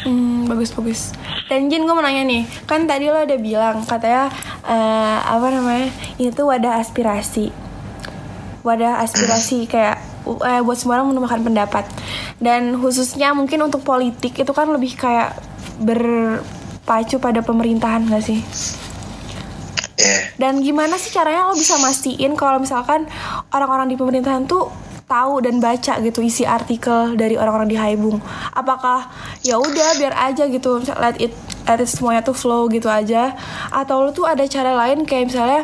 [0.04, 1.16] Hmm, bagus bagus.
[1.48, 4.28] Dan Jin gue mau nanya nih, kan tadi lo udah bilang katanya
[4.68, 5.88] eh, apa namanya
[6.20, 7.48] ini tuh wadah aspirasi,
[8.60, 9.96] wadah aspirasi kayak
[10.44, 11.88] eh, buat semua orang menemukan pendapat.
[12.36, 15.40] Dan khususnya mungkin untuk politik itu kan lebih kayak
[15.80, 18.44] berpacu pada pemerintahan gak sih?
[19.96, 23.08] eh Dan gimana sih caranya lo bisa mastiin kalau misalkan
[23.56, 24.68] orang-orang di pemerintahan tuh
[25.04, 28.18] tahu dan baca gitu isi artikel dari orang-orang di Haibung?
[28.52, 29.08] Apakah
[29.44, 31.32] ya udah biar aja gitu, let it
[31.68, 33.36] let it semuanya tuh flow gitu aja?
[33.68, 35.62] Atau lo tuh ada cara lain kayak misalnya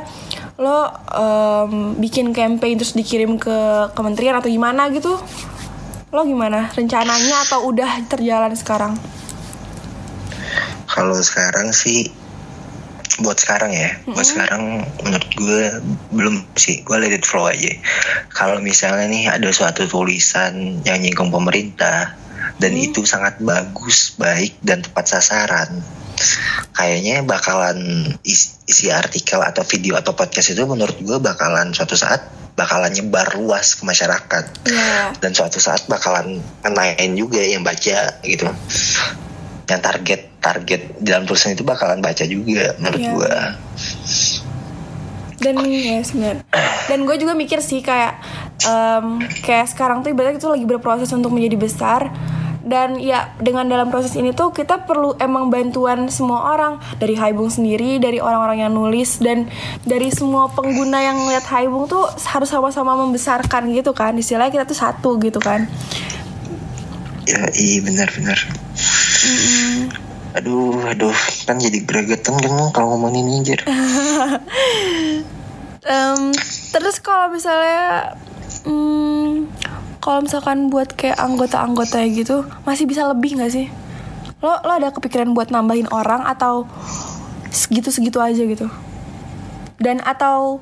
[0.61, 5.17] lo em, bikin campaign terus dikirim ke kementerian atau gimana gitu?
[6.13, 8.93] Lo gimana rencananya atau udah terjalan sekarang?
[10.91, 12.11] Kalau sekarang sih
[13.21, 15.65] buat sekarang ya, buat sekarang menurut gue
[16.13, 17.71] belum sih, gue let it flow aja.
[18.33, 22.17] Kalau misalnya nih ada suatu tulisan yang nyinggung pemerintah
[22.57, 25.85] dan itu sangat bagus, baik dan tepat sasaran,
[26.77, 32.25] kayaknya bakalan is- isi artikel atau video atau podcast itu menurut gue bakalan suatu saat
[32.57, 34.45] bakalan nyebar luas ke masyarakat.
[34.69, 35.17] Iya.
[35.17, 38.47] dan suatu saat bakalan ngenain juga yang baca gitu
[39.71, 43.11] yang target target dalam tulisan itu bakalan baca juga menurut Iya.
[43.15, 43.35] gua.
[45.41, 46.45] Dan ya sebenarnya.
[46.85, 48.21] Dan gue juga mikir sih kayak
[48.61, 52.13] em, kayak sekarang tuh ibaratnya itu lagi berproses untuk menjadi besar.
[52.61, 56.77] Dan ya dengan dalam proses ini tuh kita perlu emang bantuan semua orang.
[57.01, 59.49] Dari Haibung sendiri dari orang-orang yang nulis dan
[59.89, 64.13] dari semua pengguna yang lihat Haibung tuh harus sama-sama membesarkan gitu kan.
[64.13, 65.73] Istilahnya kita tuh satu gitu kan.
[67.25, 68.37] Ya iya benar-benar
[70.37, 71.17] aduh aduh.
[71.45, 73.59] Kan jadi gregetan kan kalau ngomongin ninja
[75.81, 76.31] Em,
[76.77, 78.13] terus kalau misalnya
[78.69, 79.49] hmm,
[79.99, 83.67] kalau misalkan buat kayak anggota-anggota gitu masih bisa lebih nggak sih?
[84.45, 86.69] Lo lo ada kepikiran buat nambahin orang atau
[87.49, 88.69] segitu segitu aja gitu?
[89.81, 90.61] Dan atau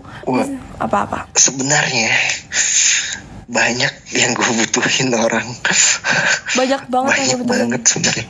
[0.79, 1.27] apa-apa?
[1.35, 2.15] Sebenarnya
[3.49, 5.49] banyak yang gue butuhin orang
[6.53, 7.49] banyak banget yang banyak butuhin.
[7.49, 8.27] banget sebenarnya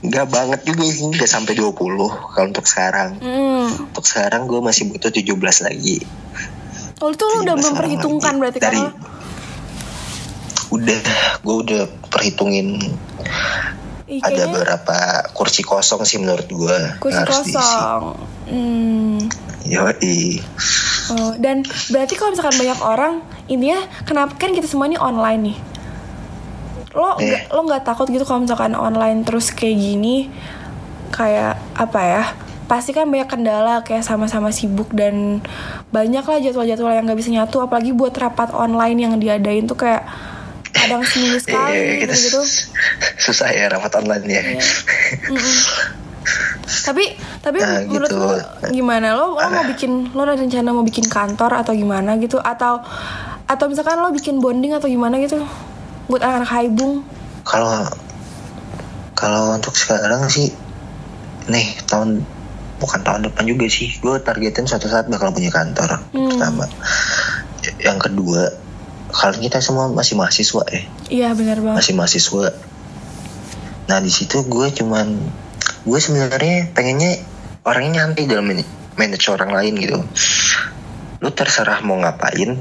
[0.00, 3.68] nggak banget juga sih nggak sampai 20 kalau untuk sekarang Hmm.
[3.86, 6.02] untuk sekarang gue masih butuh 17 lagi
[6.98, 8.40] Oh, itu lo udah 17 orang memperhitungkan lagi.
[8.40, 8.92] berarti dari karena
[10.70, 10.98] udah
[11.40, 12.68] gue udah perhitungin
[14.06, 14.98] Ih, ada beberapa
[15.30, 18.02] kursi kosong sih menurut gue kursi kosong.
[18.44, 19.22] Hmm.
[19.62, 20.42] Yoi.
[21.12, 23.12] Oh, dan berarti kalau misalkan banyak orang,
[23.46, 25.58] intinya kenapa kan kita semua ini online nih?
[26.92, 27.22] Lo Eh.
[27.24, 30.30] nggak lo nggak takut gitu kalau misalkan online terus kayak gini,
[31.10, 32.22] kayak apa ya?
[32.64, 35.42] Pasti kan banyak kendala kayak sama-sama sibuk dan
[35.88, 40.06] banyak lah jadwal-jadwal yang nggak bisa nyatu, apalagi buat rapat online yang diadain tuh kayak
[40.70, 42.38] kadang seminggu sekali Eh, kita gitu.
[42.38, 42.70] sus-
[43.18, 44.42] susah ya rapat online ya.
[44.48, 44.62] Iya.
[45.28, 45.58] Mm-mm.
[46.86, 47.04] Tapi
[47.40, 48.20] tapi Nah, menurut gitu.
[48.20, 48.30] lo
[48.70, 52.80] gimana lo lo mau bikin lo ada rencana mau bikin kantor atau gimana gitu atau
[53.44, 55.42] atau misalkan lo bikin bonding atau gimana gitu
[56.06, 57.02] buat anak-anak haibung
[57.44, 57.88] Kalau
[59.16, 60.52] kalau untuk sekarang sih
[61.50, 62.22] nih tahun
[62.80, 63.92] bukan tahun depan juga sih.
[64.00, 66.00] Gue targetin suatu saat bakal punya kantor.
[66.16, 66.32] Hmm.
[66.32, 66.64] Pertama.
[67.84, 68.42] Yang kedua,
[69.10, 70.82] kalau kita semua masih mahasiswa ya.
[71.10, 72.54] iya benar banget masih mahasiswa
[73.90, 75.18] nah di situ gue cuman
[75.80, 77.20] gue sebenarnya pengennya
[77.62, 79.98] orangnya nyantai dalam man- manage orang lain gitu
[81.18, 82.56] lu terserah mau ngapain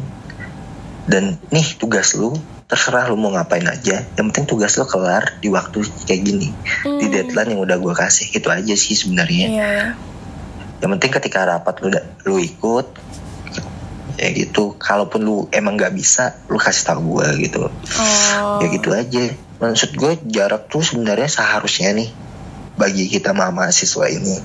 [1.06, 5.48] dan nih tugas lu terserah lu mau ngapain aja yang penting tugas lu kelar di
[5.48, 6.48] waktu kayak gini
[6.86, 7.10] di Hmm.
[7.10, 9.74] deadline yang udah gue kasih itu aja sih sebenarnya iya.
[10.78, 11.90] yang penting ketika rapat lu
[12.24, 12.86] lu ikut
[14.16, 18.60] ya gitu kalaupun lu emang nggak bisa lu kasih tahu gue gitu Oh.
[18.60, 19.24] ya gitu aja
[19.58, 22.10] maksud gue jarak tuh sebenarnya seharusnya nih
[22.80, 24.40] bagi kita ma- mahasiswa ini.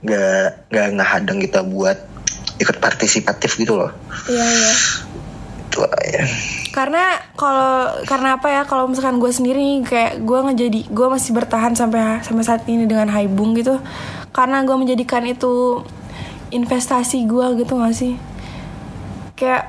[0.00, 2.00] Nggak nggak ngehadang kita buat
[2.56, 3.92] ikut partisipatif gitu loh.
[4.30, 4.72] Iya, iya.
[5.72, 6.24] itu ya
[6.72, 11.32] Karena kalau karena apa ya kalau misalkan gue sendiri nih kayak gue ngejadi gue masih
[11.32, 13.76] bertahan sampai sampai saat ini dengan Haibung gitu.
[14.32, 15.84] Karena gue menjadikan itu
[16.52, 18.16] investasi gue gitu gak sih?
[19.36, 19.68] Kayak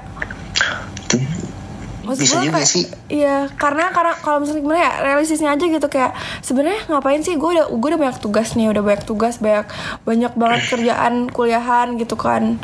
[2.03, 5.65] Maksud bisa gua juga kayak- sih Iya, karena karena kalau misalnya gimana ya realistisnya aja
[5.65, 9.39] gitu kayak sebenarnya ngapain sih gue udah gue udah banyak tugas nih, udah banyak tugas,
[9.39, 9.65] banyak
[10.03, 12.59] banyak banget kerjaan kuliahan gitu kan.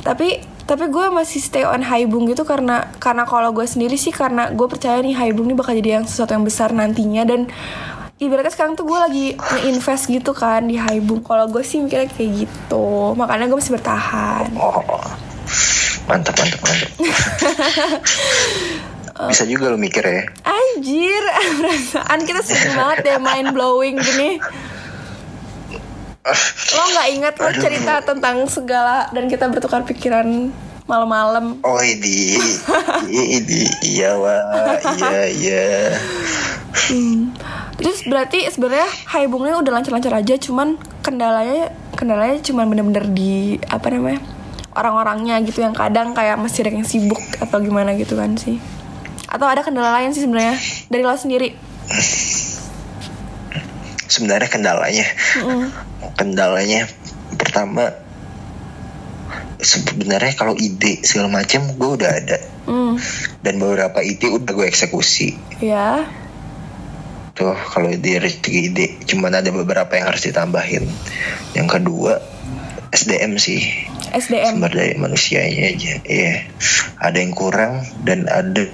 [0.00, 4.48] Tapi tapi gue masih stay on Haibung gitu karena karena kalau gue sendiri sih karena
[4.48, 7.50] gue percaya nih Haibung ini bakal jadi yang sesuatu yang besar nantinya dan
[8.16, 11.20] ibaratnya sekarang tuh gue lagi nge-invest gitu kan di Haibung.
[11.20, 14.46] Kalau gue sih mikirnya kayak gitu, makanya gue masih bertahan.
[16.08, 16.90] Mantap mantap mantap
[19.30, 21.22] bisa juga lo mikir ya Anjir,
[21.62, 24.40] perasaan kita sering banget deh mind blowing gini.
[26.74, 30.50] Lo nggak ingat lo cerita tentang segala dan kita bertukar pikiran
[30.90, 31.62] malam-malam.
[31.62, 32.34] oh ini
[33.38, 34.42] ini iya wah
[34.98, 35.66] iya iya
[36.72, 37.36] Hmm.
[37.76, 44.24] Terus berarti sebenarnya Haibungnya udah lancar-lancar aja, cuman kendalanya kendalanya cuman bener-bener di apa namanya
[44.72, 48.56] orang-orangnya gitu yang kadang kayak masih ada yang sibuk atau gimana gitu kan sih.
[49.28, 50.56] Atau ada kendala lain sih sebenarnya
[50.88, 51.52] dari lo sendiri.
[54.06, 55.06] sebenarnya kendalanya
[55.40, 55.72] Mm-mm.
[56.20, 56.84] kendalanya
[57.32, 57.96] pertama
[59.56, 62.94] sebenarnya kalau ide segala macam gue udah ada Hmm,
[63.42, 66.06] dan beberapa ide udah gue eksekusi ya.
[67.34, 70.86] tuh kalau dari segi ide cuman ada beberapa yang harus ditambahin
[71.58, 72.22] yang kedua
[72.94, 73.64] SDM sih
[74.12, 74.52] SDM.
[74.54, 76.46] sumber daya manusianya aja iya
[76.96, 78.68] ada yang kurang dan ada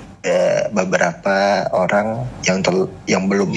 [0.68, 1.37] beberapa
[1.70, 3.48] orang yang tel- yang belum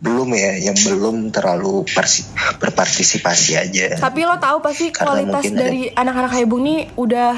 [0.00, 2.26] belum ya yang belum terlalu parsi-
[2.58, 7.32] berpartisipasi aja Tapi lo tahu pasti Karena kualitas dari anak-anak Haibung nih udah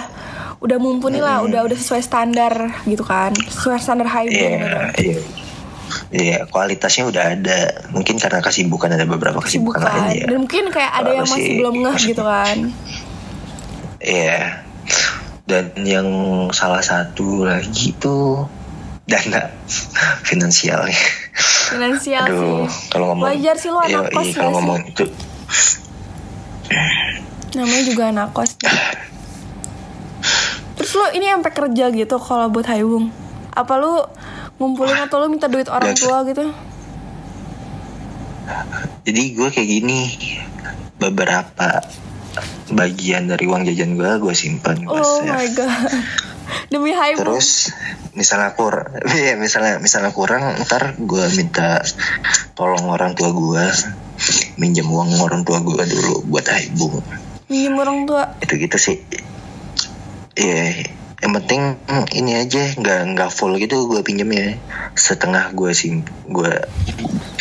[0.57, 5.05] udah mumpuni lah, udah udah sesuai standar gitu kan, sesuai standar Haibung iya gitu.
[5.05, 5.21] iya
[6.09, 7.59] iya kualitasnya udah ada
[7.89, 10.03] mungkin karena kesibukan ada beberapa kesibukan, Kesibukan.
[10.03, 12.57] lain ya Dan mungkin kayak ada Kalau yang masih si- belum ngeh gitu kan.
[14.07, 14.63] Iya.
[15.47, 16.09] Dan yang
[16.55, 18.47] salah satu lagi tuh
[19.07, 19.51] dana
[20.29, 20.95] finansialnya.
[21.67, 22.95] Finansial Aduh, sih.
[22.95, 24.55] kalau ngomong Wajar sih lo iya, anak kos iya, kalau sih?
[24.55, 25.05] ngomong itu
[27.59, 28.51] Namanya juga anak kos.
[30.79, 33.11] Terus lo ini sampai kerja gitu kalau buat Haibung?
[33.51, 34.07] Apa lu
[34.63, 36.47] ngumpulin atau lu minta duit orang tua gitu?
[39.07, 40.01] jadi gue kayak gini
[40.99, 41.83] beberapa
[42.69, 45.29] bagian dari uang jajan gue gue simpan gue Oh save.
[45.29, 45.91] my god.
[46.71, 47.27] Demi Haibung.
[47.27, 47.75] terus
[48.13, 51.83] misalnya kurang iya misalnya misalnya kurang ntar gue minta
[52.53, 53.65] tolong orang tua gue
[54.57, 57.03] minjem uang orang tua gue dulu buat haibung
[57.47, 58.25] Minjem orang tua.
[58.41, 58.97] itu gitu sih
[60.35, 64.55] iya yang penting hmm, ini aja nggak nggak full gitu gue pinjem ya
[64.93, 66.53] setengah gue sim gue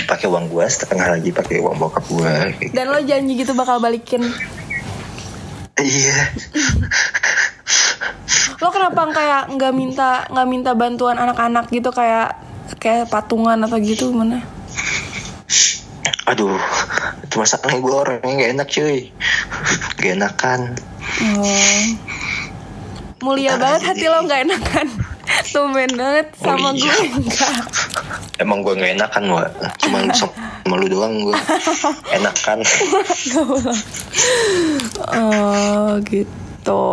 [0.06, 2.34] pakai uang gue setengah lagi pakai uang bokap gue
[2.72, 4.22] Dan lo janji gitu bakal balikin.
[5.82, 6.32] Iya
[8.64, 12.40] Lo kenapa kayak nggak minta nggak minta bantuan anak-anak gitu kayak
[12.80, 14.42] kayak patungan atau gitu gimana?
[16.26, 16.58] aduh
[17.22, 19.00] itu masalahnya gue orangnya gak enak cuy
[20.02, 20.62] gak enakan
[21.22, 21.84] Oh.
[23.24, 24.88] Mulia Ntar banget hati lo nggak enakan.
[25.50, 26.86] Tumben banget sama Mulia.
[26.86, 27.66] gue enggak.
[28.38, 29.42] emang gue gak enakan wa
[29.80, 31.36] cuma sama lu doang gue
[32.12, 32.60] enakan
[35.08, 36.86] Oh gitu.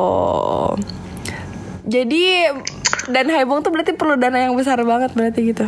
[1.82, 2.24] Jadi
[3.08, 5.66] dan Haibong tuh berarti perlu dana yang besar banget berarti gitu.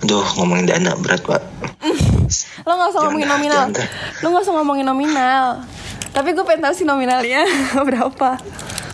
[0.00, 1.42] Duh ngomongin dana berat pak
[2.66, 3.62] Lo nggak usah Jangan ngomongin nominal.
[3.68, 3.86] jangan.
[4.16, 5.44] Lo nggak usah ngomongin nominal.
[6.10, 7.42] Tapi gue pengen tahu sih nominalnya
[7.88, 8.30] berapa.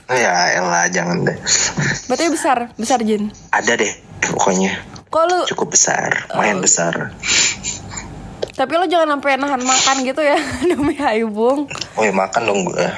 [0.06, 1.34] Ya elah jangan deh
[2.06, 3.34] Berarti besar, besar Jin.
[3.50, 3.92] Ada deh
[4.22, 4.78] pokoknya
[5.10, 7.10] Kok lu Cukup besar Lumayan besar
[8.56, 10.40] tapi lo jangan sampai nahan makan gitu ya
[10.72, 11.68] demi Haibung.
[11.92, 12.88] Oh ya makan dong gue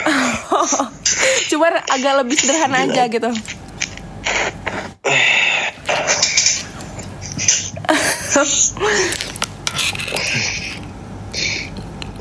[1.51, 2.95] Cuman agak lebih sederhana Gila.
[2.95, 3.31] aja gitu.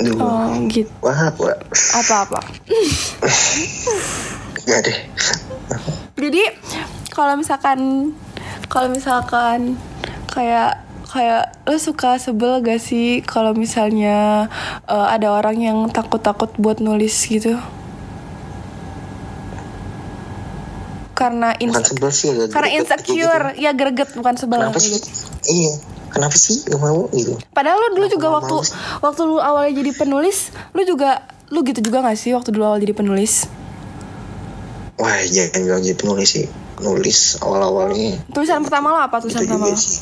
[0.02, 0.90] Duh Oh gitu.
[1.06, 1.58] Wah wah
[1.94, 2.42] Apa-apa?
[4.68, 4.98] Gak deh.
[6.18, 6.44] Jadi
[7.10, 8.12] kalau misalkan
[8.68, 9.80] kalau misalkan
[10.28, 14.52] kayak kayak lo suka sebel gak sih kalau misalnya
[14.86, 17.56] eh, ada orang yang takut-takut buat nulis gitu?
[21.14, 22.28] Karena Bukan ins- sebel sih.
[22.30, 23.64] agak karena greget insecure, gitu.
[23.64, 24.60] ya greget bukan sebel.
[24.62, 24.94] Kenapa sih?
[24.94, 25.14] greget.
[25.48, 25.74] Iya.
[26.08, 27.34] Kenapa sih gak mau gitu?
[27.52, 28.74] Padahal lu dulu juga Kenapa waktu mau sih?
[29.02, 30.38] waktu lu awalnya jadi penulis,
[30.72, 31.10] lu juga
[31.48, 33.48] lu gitu juga gak sih waktu dulu awal jadi penulis?
[34.98, 36.46] Wah jangan bilang jadi penulis sih.
[36.78, 38.22] Nulis awal-awalnya.
[38.30, 39.78] Tulisan pertama lo apa tulisan pertama lo?
[39.78, 40.02] sih.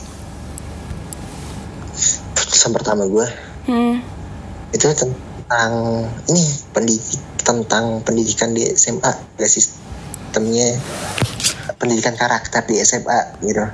[2.35, 3.27] Tulisan pertama gue
[3.65, 3.97] Hmm.
[4.69, 5.71] itu tentang
[6.25, 7.01] ini pendidik
[7.39, 10.77] tentang pendidikan di SMA gak sistemnya
[11.75, 13.65] pendidikan karakter di SMA gitu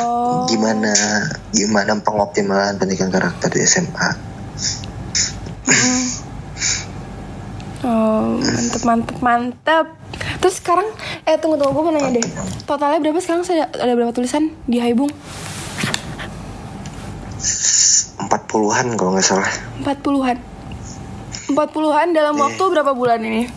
[0.00, 0.48] Oh.
[0.48, 0.92] gimana
[1.50, 4.08] gimana pengoptimalan pendidikan karakter di SMA
[7.80, 9.86] Oh, mantep mantep mantep.
[10.36, 10.86] Terus sekarang,
[11.22, 12.26] eh tunggu tunggu gue mau nanya deh.
[12.62, 13.42] Totalnya berapa sekarang?
[13.42, 15.08] Saya ada berapa tulisan di Haibung?
[18.18, 19.48] 40-an kalau nggak salah
[19.80, 20.36] 40-an.
[21.48, 22.40] 40-an dalam Eh.
[22.40, 23.48] waktu berapa bulan ini?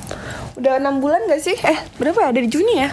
[0.54, 1.58] Udah enam bulan gak sih?
[1.58, 2.30] Eh, berapa ya?
[2.32, 2.90] Dari Juni ya?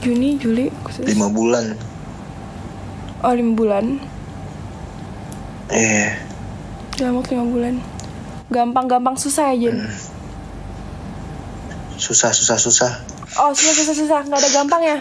[0.00, 1.04] Juni, Juli, Agustus.
[1.06, 1.74] 5 bulan
[3.20, 3.96] Oh, 5 bulan.
[5.66, 6.12] eh
[6.94, 7.74] Dalam waktu 5 bulan.
[8.46, 9.80] Gampang-gampang susah ya, Jen?
[11.96, 12.92] Susah susah susah
[13.34, 14.20] Oh, susah, susah, susah.
[14.22, 14.98] Nggak ada gampang ya?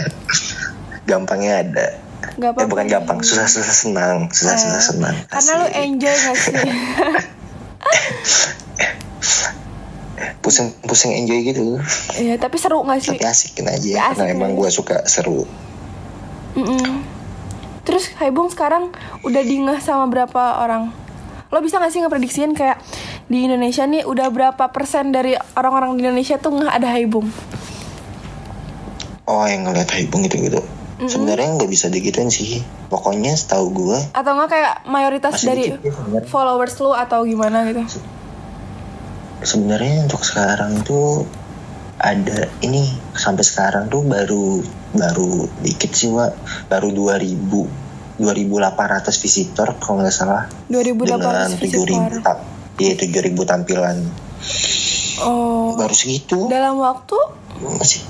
[1.10, 1.86] gampangnya ada
[2.28, 2.66] eh apa-apa.
[2.66, 5.78] bukan gampang susah susah senang susah susah Eh, senang Karena lu Asik.
[5.78, 6.54] enjoy gak sih?
[10.38, 11.76] pusing pusing enjoy gitu
[12.14, 13.12] Iya, tapi seru gak sih?
[13.12, 15.44] tapi asikin aja Ya, karena asikin emang gue suka seru
[16.54, 17.04] Mm-mm.
[17.82, 18.90] Terus Haibung sekarang
[19.22, 20.88] udah dingeh sama berapa orang?
[21.46, 22.80] Lo bisa gak sih ngeprediksiin kayak
[23.26, 27.26] di Indonesia nih udah berapa persen dari orang-orang di Indonesia tuh nggak ada Haibung?
[29.26, 30.62] oh yang ngeliat haibung gitu gitu
[31.02, 36.78] sebenarnya nggak bisa digituin sih pokoknya setahu gue Atau nggak kayak mayoritas dari dikit followers
[36.80, 37.82] lu atau gimana gitu?
[39.44, 41.28] sebenarnya untuk sekarang tuh
[42.00, 44.62] ada ini sampai sekarang tuh baru
[44.96, 46.32] baru dikit sih wa
[46.70, 47.84] baru 2000
[48.16, 52.55] 2800 visitor kalau nggak salah 2800 dengan 7000 visitor.
[52.78, 53.96] Iya 7000 tampilan
[55.16, 55.72] Oh.
[55.80, 57.16] baru segitu Dalam waktu
[57.56, 58.04] masih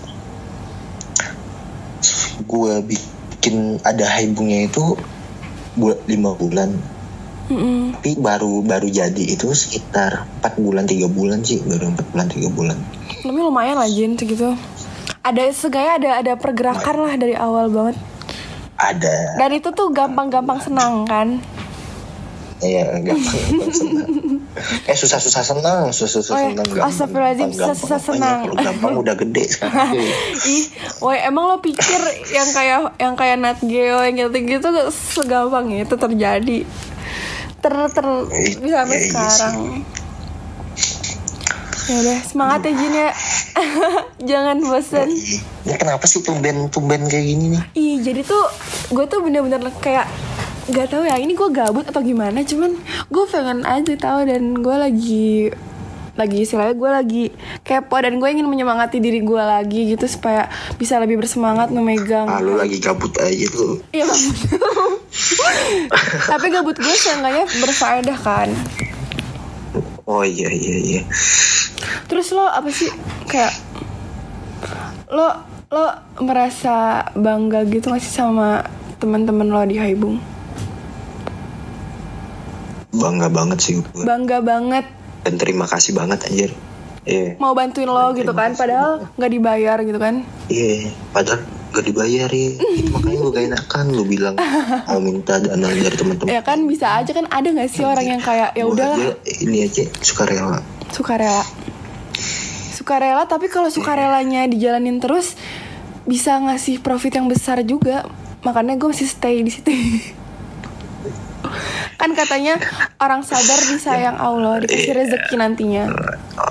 [2.42, 4.98] gue bikin ada haibungnya itu
[5.78, 6.74] buat lima bulan
[7.46, 7.94] mm-mm.
[7.94, 12.48] tapi baru baru jadi itu sekitar empat bulan tiga bulan sih baru empat bulan tiga
[12.50, 14.54] bulan tapi lumayan lah Jin segitu.
[15.22, 17.98] Ada segaya ada ada pergerakan lah dari awal banget.
[18.78, 21.42] ada Dan itu tuh gampang-gampang senang kan?
[22.62, 24.10] ya gampang gampang senang
[24.58, 28.08] eh susah susah senang susah susah Oh ya, senang gampang astagfirullahazzim, gampang, susah-susah gampang.
[28.10, 28.38] senang.
[28.42, 29.88] Kalau gampang udah gede sekarang.
[30.50, 30.64] Ih,
[30.98, 36.58] woi emang lo pikir yang kayak yang kayak Nat Geo yang gitu-gitu segampang itu terjadi?
[37.56, 39.54] Ter ter Eh, bisa sampai ya iya sekarang.
[41.86, 43.10] Ya udah semangat ya Jin ya.
[44.30, 45.06] Jangan bosan.
[45.06, 48.44] ini kenapa sih tumben tumben kayak gini nih Ih, jadi tuh
[48.88, 50.04] gue tuh bener-bener kayak
[50.66, 52.74] nggak tahu ya ini gue gabut atau gimana cuman
[53.06, 55.30] gue pengen aja tahu dan gue lagi
[56.16, 57.24] lagi istilahnya gue lagi
[57.60, 60.48] kepo dan gue ingin menyemangati diri gue lagi gitu supaya
[60.80, 62.24] bisa lebih bersemangat memegang.
[62.24, 63.84] Ah lu lagi gabut aja tuh.
[63.92, 64.08] Iya
[66.32, 68.48] Tapi gabut gue seenggaknya berfaedah kan.
[70.08, 71.02] Oh iya iya iya.
[72.08, 72.88] Terus lo apa sih
[73.28, 73.52] Kayak
[75.12, 75.36] Lo
[75.68, 75.84] Lo
[76.24, 78.64] merasa bangga gitu gak sih sama
[78.96, 80.16] teman-teman lo di Haibung
[82.98, 84.86] bangga banget sih gue Bangga banget.
[85.26, 86.50] Dan terima kasih banget anjir.
[87.06, 87.38] Iya.
[87.38, 90.26] Mau bantuin lo gitu kan Padahal gak dibayar gitu kan?
[90.50, 91.38] Iya padahal
[91.70, 94.34] gak dibayar ya Itu makanya gue gak enakan lu bilang.
[94.90, 96.34] Mau minta dana dari teman-teman.
[96.34, 99.14] Ya kan bisa aja kan ada gak sih orang yang kayak ya udahlah.
[99.38, 100.58] ini aja suka rela
[100.90, 101.44] sukarela.
[102.74, 105.34] Sukarela tapi kalau sukarelanya dijalanin terus
[106.06, 108.06] bisa ngasih profit yang besar juga.
[108.42, 109.70] Makanya gue masih stay di situ
[112.06, 112.54] kan katanya
[113.02, 115.90] orang sabar disayang Allah dikasih rezeki nantinya.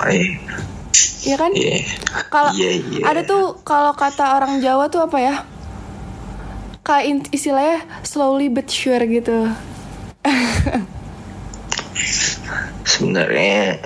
[0.03, 0.35] Iya
[1.25, 1.51] Iya kan?
[1.55, 1.79] Iya.
[2.27, 3.01] Kalau Iya, iya.
[3.07, 5.35] ada tuh kalau kata orang Jawa tuh apa ya?
[6.83, 9.47] Kayak in- istilahnya slowly but sure gitu.
[12.83, 13.79] Sebenarnya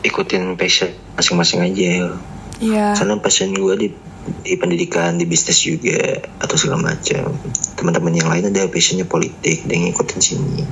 [0.00, 2.14] ikutin passion masing-masing aja
[2.62, 2.94] Iya.
[2.94, 3.88] Karena passion gue di
[4.22, 7.34] di pendidikan di bisnis juga atau segala macam.
[7.74, 10.62] Teman-teman yang lain ada passionnya politik dan ngikutin sini.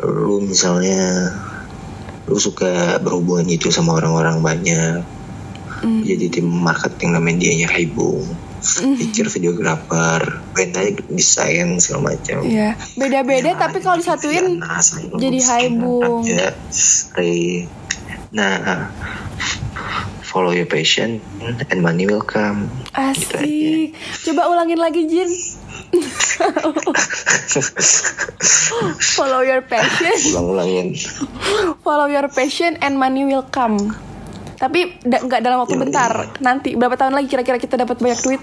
[0.00, 1.36] Lu misalnya
[2.24, 5.04] lu suka berhubungan gitu sama orang-orang banyak.
[5.80, 8.24] Jadi tim marketing namanya dianya Haibung
[9.00, 12.44] picture videographer brandnya desain segala macam.
[12.44, 12.76] Iya.
[12.96, 14.60] Beda-beda tapi kalau disatuin
[15.16, 16.22] jadi Haibung.
[18.30, 18.86] nah
[20.30, 21.18] follow your passion
[21.66, 22.70] and money will come
[23.10, 23.42] Gitu aja.
[23.42, 23.88] asik.
[24.24, 25.30] Coba ulangin lagi Jin.
[29.10, 30.94] Follow your passion, ulang-ulangin
[31.80, 33.76] follow your passion and money will come.
[34.54, 35.82] Tapi da- nggak dalam waktu Yoi.
[35.82, 36.12] bentar.
[36.38, 38.42] Nanti berapa tahun lagi kira-kira kita dapat banyak duit?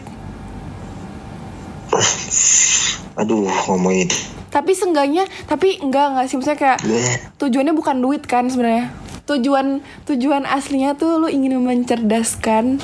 [3.16, 4.06] aduh ngomongin
[4.48, 7.18] Tapi seenggaknya, tapi enggak enggak sih maksudnya kayak Bleh.
[7.38, 8.94] tujuannya bukan duit kan sebenarnya.
[9.28, 12.80] Tujuan tujuan aslinya tuh lu ingin mencerdaskan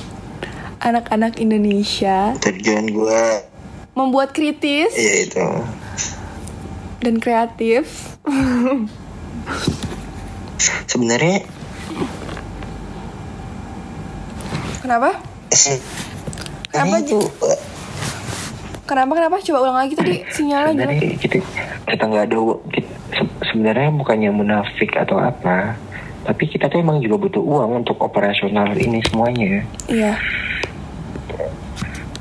[0.77, 3.21] anak-anak Indonesia, tujuan gue
[3.95, 5.47] membuat kritis ya itu
[6.99, 7.87] dan kreatif.
[10.85, 11.47] sebenarnya
[14.79, 15.15] Kenapa?
[16.67, 17.19] Kenapa, itu
[18.83, 19.35] Kenapa kenapa?
[19.39, 21.37] Coba ulang lagi tadi sinyalnya sebenarnya kita
[21.87, 22.37] kita nggak ada
[22.67, 25.79] kita- se- sebenarnya bukannya munafik atau apa
[26.24, 30.15] tapi kita tuh emang juga butuh uang untuk operasional ini semuanya Iya.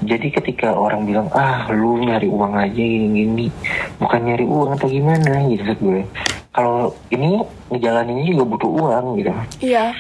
[0.03, 3.47] jadi ketika orang bilang ah lu nyari uang aja gini gini
[3.97, 6.01] bukan nyari uang atau gimana gitu gue
[6.51, 7.39] kalau ini
[7.71, 9.31] ngejalaninnya juga butuh uang gitu
[9.63, 9.95] Iya.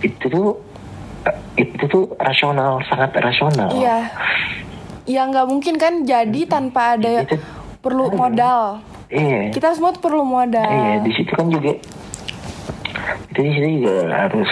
[0.00, 0.48] itu tuh
[1.54, 3.98] itu tuh rasional sangat rasional Iya.
[5.08, 7.40] Ya nggak mungkin kan jadi tanpa ada Itu-
[7.80, 8.84] perlu modal.
[9.08, 10.60] iya Kita semua tuh perlu modal.
[10.62, 11.72] Iya, di situ kan juga
[13.28, 14.50] itu di situ juga harus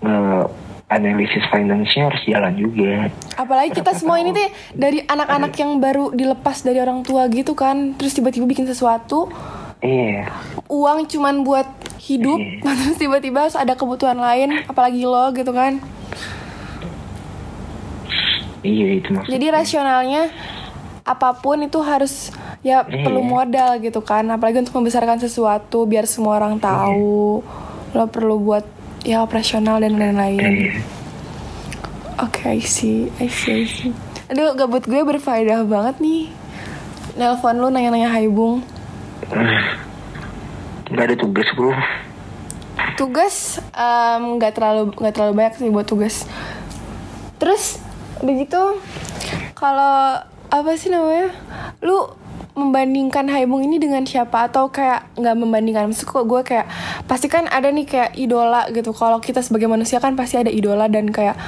[0.00, 0.44] eh,
[0.88, 3.12] analisis finance-nya harus jalan juga.
[3.36, 7.92] Apalagi kita semua ini tuh dari anak-anak yang baru dilepas dari orang tua gitu kan,
[7.94, 9.28] terus tiba-tiba bikin sesuatu,
[9.78, 10.26] Iya,
[10.66, 11.68] uang cuman buat
[12.00, 15.78] hidup, terus tiba-tiba harus ada kebutuhan lain, apalagi lo gitu kan.
[18.58, 19.34] iya itu maksudnya.
[19.38, 20.22] Jadi rasionalnya
[21.04, 23.06] apa pun itu harus ya Iya.
[23.06, 27.44] perlu modal gitu kan, apalagi untuk membesarkan sesuatu biar semua orang tahu.
[27.96, 28.64] Lo perlu buat
[29.06, 30.40] ya operasional dan lain-lain.
[30.40, 30.72] Iya.
[32.18, 33.92] Oke, I see, I see, I see.
[34.28, 36.28] Aduh, gabut gue berfaedah banget nih.
[37.14, 38.60] Nelpon lu nanya-nanya Hai Bung.
[40.90, 41.72] Nggak ada tugas bro.
[42.96, 43.62] Tugas
[44.18, 46.24] nggak terlalu nggak terlalu banyak sih buat tugas.
[47.36, 47.78] Terus
[48.24, 48.80] begitu
[49.52, 50.18] kalau
[50.48, 51.30] apa sih namanya?
[51.84, 52.08] Lu
[52.58, 54.50] membandingkan Haibung ini dengan siapa?
[54.50, 55.86] Atau kayak nggak membandingkan?
[55.88, 56.66] Maksud kok gue kayak
[57.06, 58.90] pasti kan ada nih kayak idola gitu.
[58.90, 61.38] Kalau kita sebagai manusia kan pasti ada idola dan kayak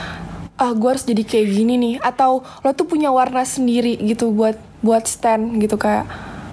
[0.60, 1.94] ah gue harus jadi kayak gini nih.
[1.98, 6.06] Atau lo tuh punya warna sendiri gitu buat buat stand gitu kayak.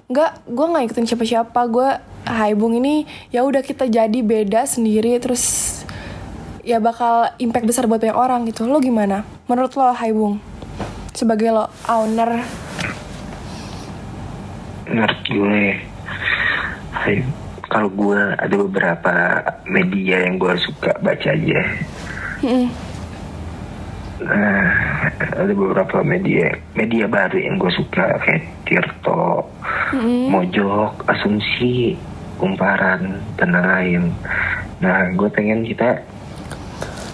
[0.10, 1.62] Nggak gue nggak ikutin siapa-siapa.
[1.70, 1.90] Gue
[2.28, 5.72] Haibung ini ya udah kita jadi beda sendiri terus
[6.68, 8.68] ya bakal impact besar buat banyak orang gitu.
[8.68, 9.24] Lo gimana?
[9.48, 10.44] Menurut lo Haibung
[11.16, 12.67] sebagai lo owner
[14.88, 15.64] Menurut gue,
[17.68, 19.16] kalau gue ada beberapa
[19.68, 21.62] media yang gue suka baca aja.
[24.18, 24.66] Nah,
[25.14, 29.46] ada beberapa media media baru yang gue suka kayak Tirto,
[30.32, 31.94] Mojok, Asumsi,
[32.42, 34.10] Kumparan, dan lain-lain.
[34.82, 36.02] Nah, gue pengen kita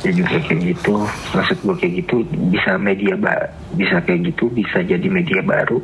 [0.03, 0.95] ya juga kayak gitu.
[1.35, 2.15] Maksud gue kayak gitu
[2.51, 5.83] bisa media ba bisa kayak gitu bisa jadi media baru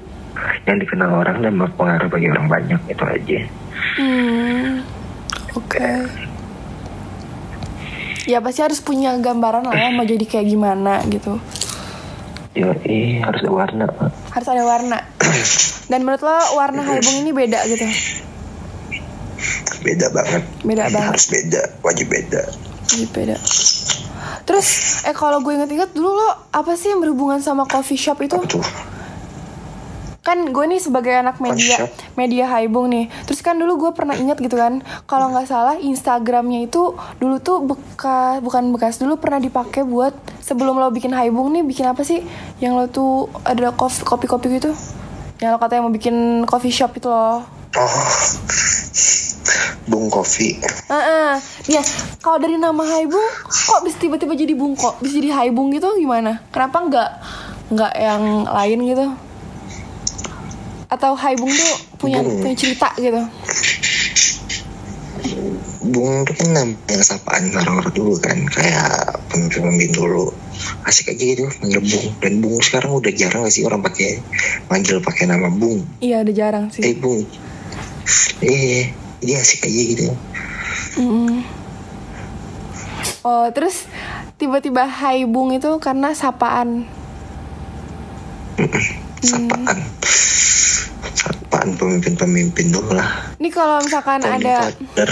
[0.68, 3.40] yang dikenal orang dan berpengaruh bagi orang banyak itu aja.
[3.98, 4.84] Hmm,
[5.56, 5.90] oke.
[8.30, 11.42] Ya pasti harus punya gambaran lah ya mau jadi kayak gimana gitu.
[12.54, 13.86] Yo, eh harus ada warna.
[13.90, 14.10] Pak.
[14.36, 14.98] Harus ada warna.
[15.90, 17.86] Dan menurut lo warna Haibung ini beda gitu?
[19.82, 20.44] Beda banget.
[20.62, 21.14] Beda banget.
[21.16, 22.42] Harus beda, wajib beda.
[22.94, 23.38] Iya beda.
[24.46, 24.68] Terus
[25.06, 28.38] eh kalau gue inget-inget dulu lo apa sih yang berhubungan sama coffee shop itu?
[28.38, 28.66] Apa tuh?
[30.30, 32.14] Kan gue nih sebagai anak media Coffee shop?
[32.14, 33.10] media Haibung nih.
[33.26, 37.66] Terus kan dulu gue pernah inget gitu kan, kalau nggak salah Instagramnya itu dulu tuh
[37.66, 40.14] bekas bukan bekas dulu pernah dipakai buat
[40.46, 42.22] sebelum lo bikin Haibung nih bikin apa sih?
[42.62, 43.12] Yang lo tuh
[43.42, 44.70] ada kopi kopi gitu?
[45.42, 47.42] Yang lo katanya mau bikin coffee shop itu loh.
[47.74, 47.96] Oh,
[49.90, 50.62] Bung Kopi.
[50.94, 51.42] Heeh.
[51.74, 51.82] Ya,
[52.22, 54.94] kalau dari nama Haibung kok bisa tiba-tiba jadi Bungko?
[55.02, 56.46] Bisa jadi Haibung gitu gimana?
[56.54, 57.10] Kenapa nggak
[57.74, 59.06] nggak yang lain gitu?
[60.90, 62.42] Atau Haibung tuh punya Bung.
[62.42, 63.22] punya cerita gitu?
[65.82, 66.50] Bung itu kan
[66.86, 68.90] yang sapaan orang-orang dulu kan kayak
[69.30, 70.30] pemimpin-pemimpin dulu
[70.84, 74.20] asik aja gitu manggil Bung dan Bung sekarang udah jarang gak sih orang pakai
[74.68, 76.94] manggil pakai nama Bung Iya, ada jarang eh sih.
[76.96, 77.24] Bung
[78.42, 80.06] eh dia asik aja gitu
[80.98, 81.46] Mm-mm.
[83.22, 83.86] Oh, terus
[84.36, 86.88] tiba-tiba Hai Bung itu karena sapaan.
[89.22, 89.78] sapaan
[91.70, 93.36] sapaan pemimpin-pemimpin dulu lah.
[93.38, 95.12] Ini kalau misalkan Tony ada Kader.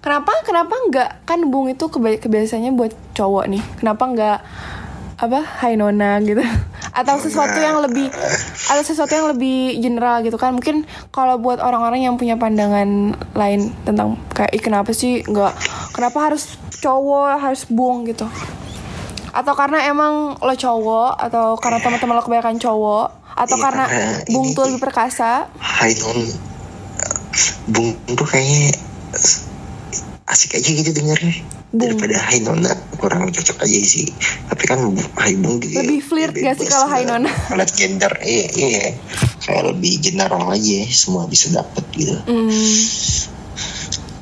[0.00, 3.62] Kenapa kenapa nggak kan Bung itu kebiasaannya buat cowok nih.
[3.82, 4.38] Kenapa nggak
[5.20, 6.40] apa Hai Nona gitu.
[7.00, 8.10] Atau sesuatu yang lebih
[8.66, 10.56] atau sesuatu yang lebih general gitu kan.
[10.58, 15.54] Mungkin kalau buat orang-orang yang punya pandangan lain tentang kayak Ih, kenapa sih nggak
[15.94, 18.02] kenapa harus cowok harus Bung?
[18.10, 18.26] gitu.
[19.30, 24.10] Atau karena emang lo cowok atau karena teman-teman lo kebanyakan cowok atau Iya, karena karena
[24.30, 25.50] Bung ini tuh lebih perkasa?
[25.58, 26.18] Hai non
[27.70, 28.74] Bung tuh kayaknya
[30.30, 31.60] asik aja gitu dengarnya.
[31.70, 31.86] Bung.
[31.86, 34.10] daripada Hai Nona kurang cocok aja sih.
[34.50, 34.82] Tapi kan
[35.14, 37.30] Hai Bung gitu Lebih flirt gak sih kalau Hai Nona?
[37.58, 38.86] Lihat gender iya iya.
[39.38, 42.18] Kayak lebih general aja semua bisa dapet gitu.
[42.26, 42.74] Hmm,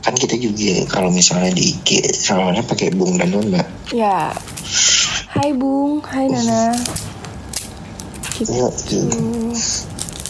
[0.05, 3.65] kan kita juga kalau misalnya di IG soalnya pakai Bung dan Nona.
[3.97, 4.37] Ya.
[5.33, 6.77] Hai Bung Hai Nana
[8.39, 8.55] gitu.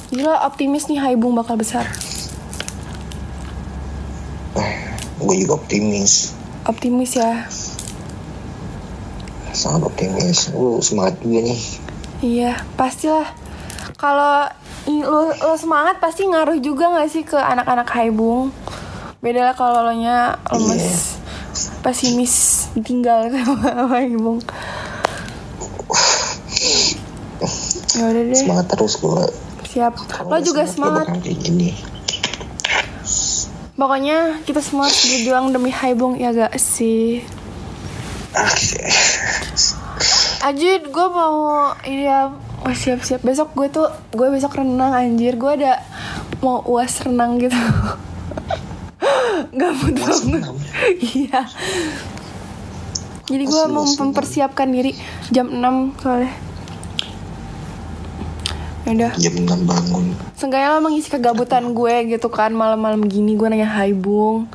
[0.09, 1.85] Gila optimis nih Hai Bung bakal besar.
[5.19, 6.33] Gue juga optimis.
[6.65, 7.45] Optimis ya.
[9.53, 10.49] Sangat optimis.
[10.57, 11.61] Lu semangat juga nih.
[12.25, 13.29] Iya pastilah.
[13.99, 14.47] Kalau
[14.89, 18.49] lo, lo semangat pasti ngaruh juga gak sih ke anak-anak Hai Bung
[19.21, 21.19] Beda lah kalau lo nya lemes
[21.83, 24.41] Pesimis Ditinggal sama Hai Bung
[27.99, 29.27] Ya udah deh semangat terus gue
[29.67, 29.99] siap
[30.31, 31.75] Lo juga semangat kayak gini
[33.79, 37.27] Pokoknya kita semua harus berjuang demi Hai Bung ya gak sih
[38.39, 38.87] Oke.
[40.47, 42.31] Anjir, gue mau ini ya
[42.63, 45.83] mau siap-siap besok gue tuh gue besok renang anjir gue ada
[46.39, 47.55] mau uas renang gitu.
[49.59, 49.99] Banget.
[49.99, 50.55] renang?
[51.03, 51.51] Iya.
[53.29, 54.95] Jadi gue mau mempersiapkan diri
[55.35, 56.33] jam 6 soalnya.
[58.89, 59.13] Ya udah.
[59.21, 60.05] jam 6 bangun.
[60.33, 64.49] Seenggaknya lo mengisi kegabutan gue gitu kan malam-malam gini gue nanya Hai Bung.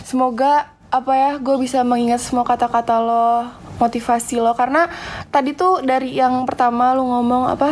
[0.00, 4.56] Semoga apa ya gue bisa mengingat semua kata-kata lo motivasi lo.
[4.56, 4.88] Karena
[5.28, 7.70] tadi tuh dari yang pertama lo ngomong apa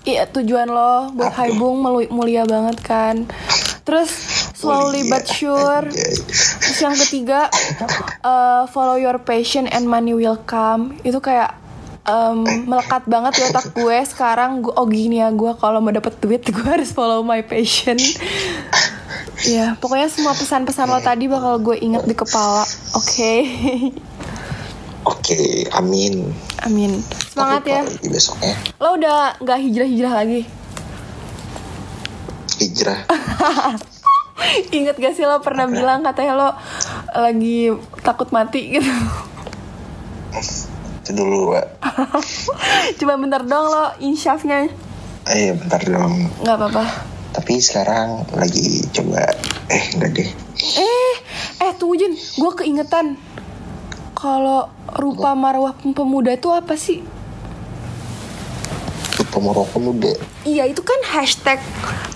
[0.00, 1.80] Iya tujuan lo buat Hai Bung
[2.12, 3.24] mulia banget kan.
[3.84, 4.12] Terus
[4.56, 5.84] slowly Mulia, but sure.
[6.60, 7.52] Terus yang ketiga
[8.24, 10.96] uh, follow your passion and money will come.
[11.04, 11.59] Itu kayak
[12.10, 14.66] um, melekat banget di otak gue sekarang.
[14.66, 17.96] Gue oh gini ya gue kalau mau dapet duit gue harus follow my passion.
[19.46, 22.66] Ya pokoknya semua pesan-pesan lo tadi bakal gue inget di kepala
[22.98, 23.34] oke?
[25.06, 26.28] Oke amin.
[26.66, 26.98] Amin.
[27.30, 27.82] Semangat ya.
[28.04, 28.54] besoknya.
[28.82, 30.42] Lo udah nggak hijrah-hijrah lagi?
[32.60, 33.00] Hijrah.
[34.76, 36.48] Ingat gak sih lo pernah bilang katanya lo
[37.12, 37.68] lagi
[38.00, 38.88] takut mati gitu
[41.10, 41.66] itu dulu Wak.
[43.02, 44.70] Coba bentar dong lo insyafnya.
[45.26, 46.84] Eh bentar dong nggak apa-apa.
[47.30, 49.22] Tapi sekarang lagi coba.
[49.70, 50.30] Eh enggak deh.
[50.78, 51.14] Eh,
[51.62, 53.14] eh tunggu Jin, gue keingetan.
[54.18, 54.66] Kalau
[54.98, 57.20] rupa marwah pemuda itu apa sih?
[59.30, 61.60] pemerokok muda Iya itu kan hashtag,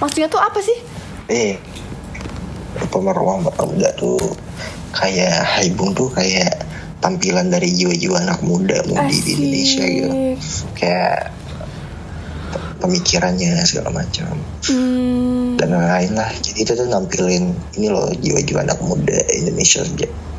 [0.02, 0.76] maksudnya tuh apa sih?
[1.30, 1.56] eh
[2.92, 4.18] pemerokok muda tuh
[4.92, 6.52] kayak Haibung tuh kayak
[7.04, 10.08] tampilan dari jiwa-jiwa anak muda mudi di Indonesia gitu
[10.72, 11.36] kayak
[12.80, 14.40] pemikirannya segala macam
[14.72, 15.60] hmm.
[15.60, 19.84] dan lain-lain lah jadi itu tuh nampilin ini loh jiwa-jiwa anak muda Indonesia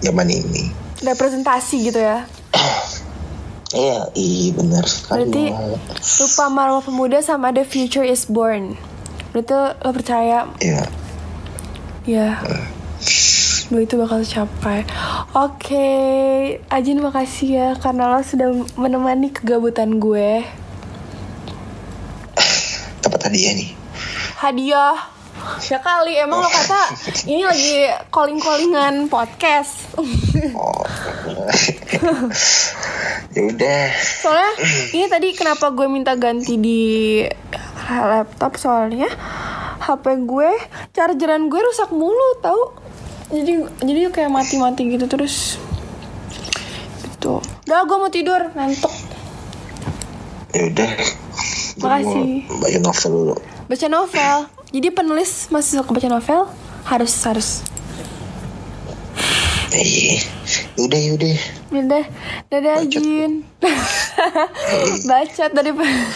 [0.01, 0.73] zaman ini
[1.05, 2.25] representasi gitu ya
[3.75, 4.87] Iya, iya benar.
[5.11, 5.51] Berarti
[6.23, 8.79] lupa marwah pemuda sama The Future is Born.
[9.35, 9.51] Berarti
[9.83, 10.47] lo percaya?
[10.63, 10.87] Iya.
[12.07, 12.29] Iya.
[12.45, 12.65] Uh
[13.65, 14.85] gue itu bakal tercapai.
[15.33, 16.61] Oke, okay.
[16.69, 20.45] Ajin makasih ya karena lo sudah menemani kegabutan gue.
[23.01, 23.71] Dapat hadiah nih.
[24.37, 24.97] Hadiah.
[25.69, 26.89] Ya kali emang lo kata
[27.31, 29.93] ini lagi calling-callingan podcast.
[30.57, 30.85] oh.
[33.35, 33.83] ya udah.
[34.25, 34.51] Soalnya
[34.93, 37.21] ini tadi kenapa gue minta ganti di
[37.89, 39.09] laptop soalnya
[39.85, 40.49] HP gue
[40.97, 42.84] chargeran gue rusak mulu tau
[43.29, 45.57] jadi jadi kayak mati-mati gitu terus.
[47.01, 47.41] Gitu.
[47.41, 48.41] Udah gue mau tidur.
[48.53, 48.93] Ngantuk.
[50.53, 50.91] Ya udah.
[51.75, 52.47] Makasih.
[52.47, 53.35] baca novel dulu.
[53.67, 54.37] Baca novel.
[54.71, 56.41] Jadi penulis masih suka baca novel?
[56.85, 57.49] Harus harus.
[59.75, 60.21] Eh
[60.75, 61.35] udah ya udah
[62.51, 63.31] dadah Bacot Jin.
[65.09, 65.71] Bacot dari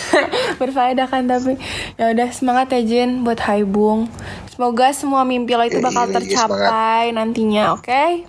[0.61, 1.55] berfaedah kan tapi
[1.95, 4.11] ya udah semangat ya Jin buat Hai Bung.
[4.51, 8.27] Semoga semua mimpi lo itu Ya, bakal iya, iya, tercapai nantinya, oke?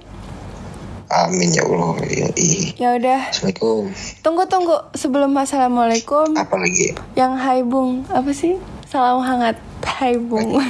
[1.11, 1.99] Amin ya Allah.
[2.07, 2.79] Yoi.
[2.79, 3.91] Ya udah, Assalamualaikum.
[4.23, 6.39] tunggu tunggu sebelum assalamualaikum.
[6.39, 6.95] Apa lagi?
[7.19, 8.55] Yang Hai Bung, apa sih?
[8.87, 10.55] Salam hangat, Hai Bung.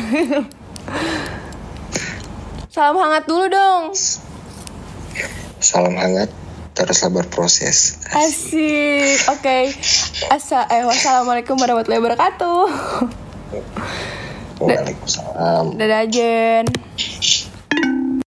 [2.73, 3.93] Salam hangat dulu dong.
[5.61, 6.33] Salam hangat.
[6.73, 8.01] Teruslah berproses.
[8.09, 9.21] Asik.
[9.29, 9.77] Oke.
[10.33, 12.63] Asa eh wassalamualaikum warahmatullahi wabarakatuh.
[14.65, 15.77] Waalaikumsalam.
[15.77, 16.65] Dadah Jen.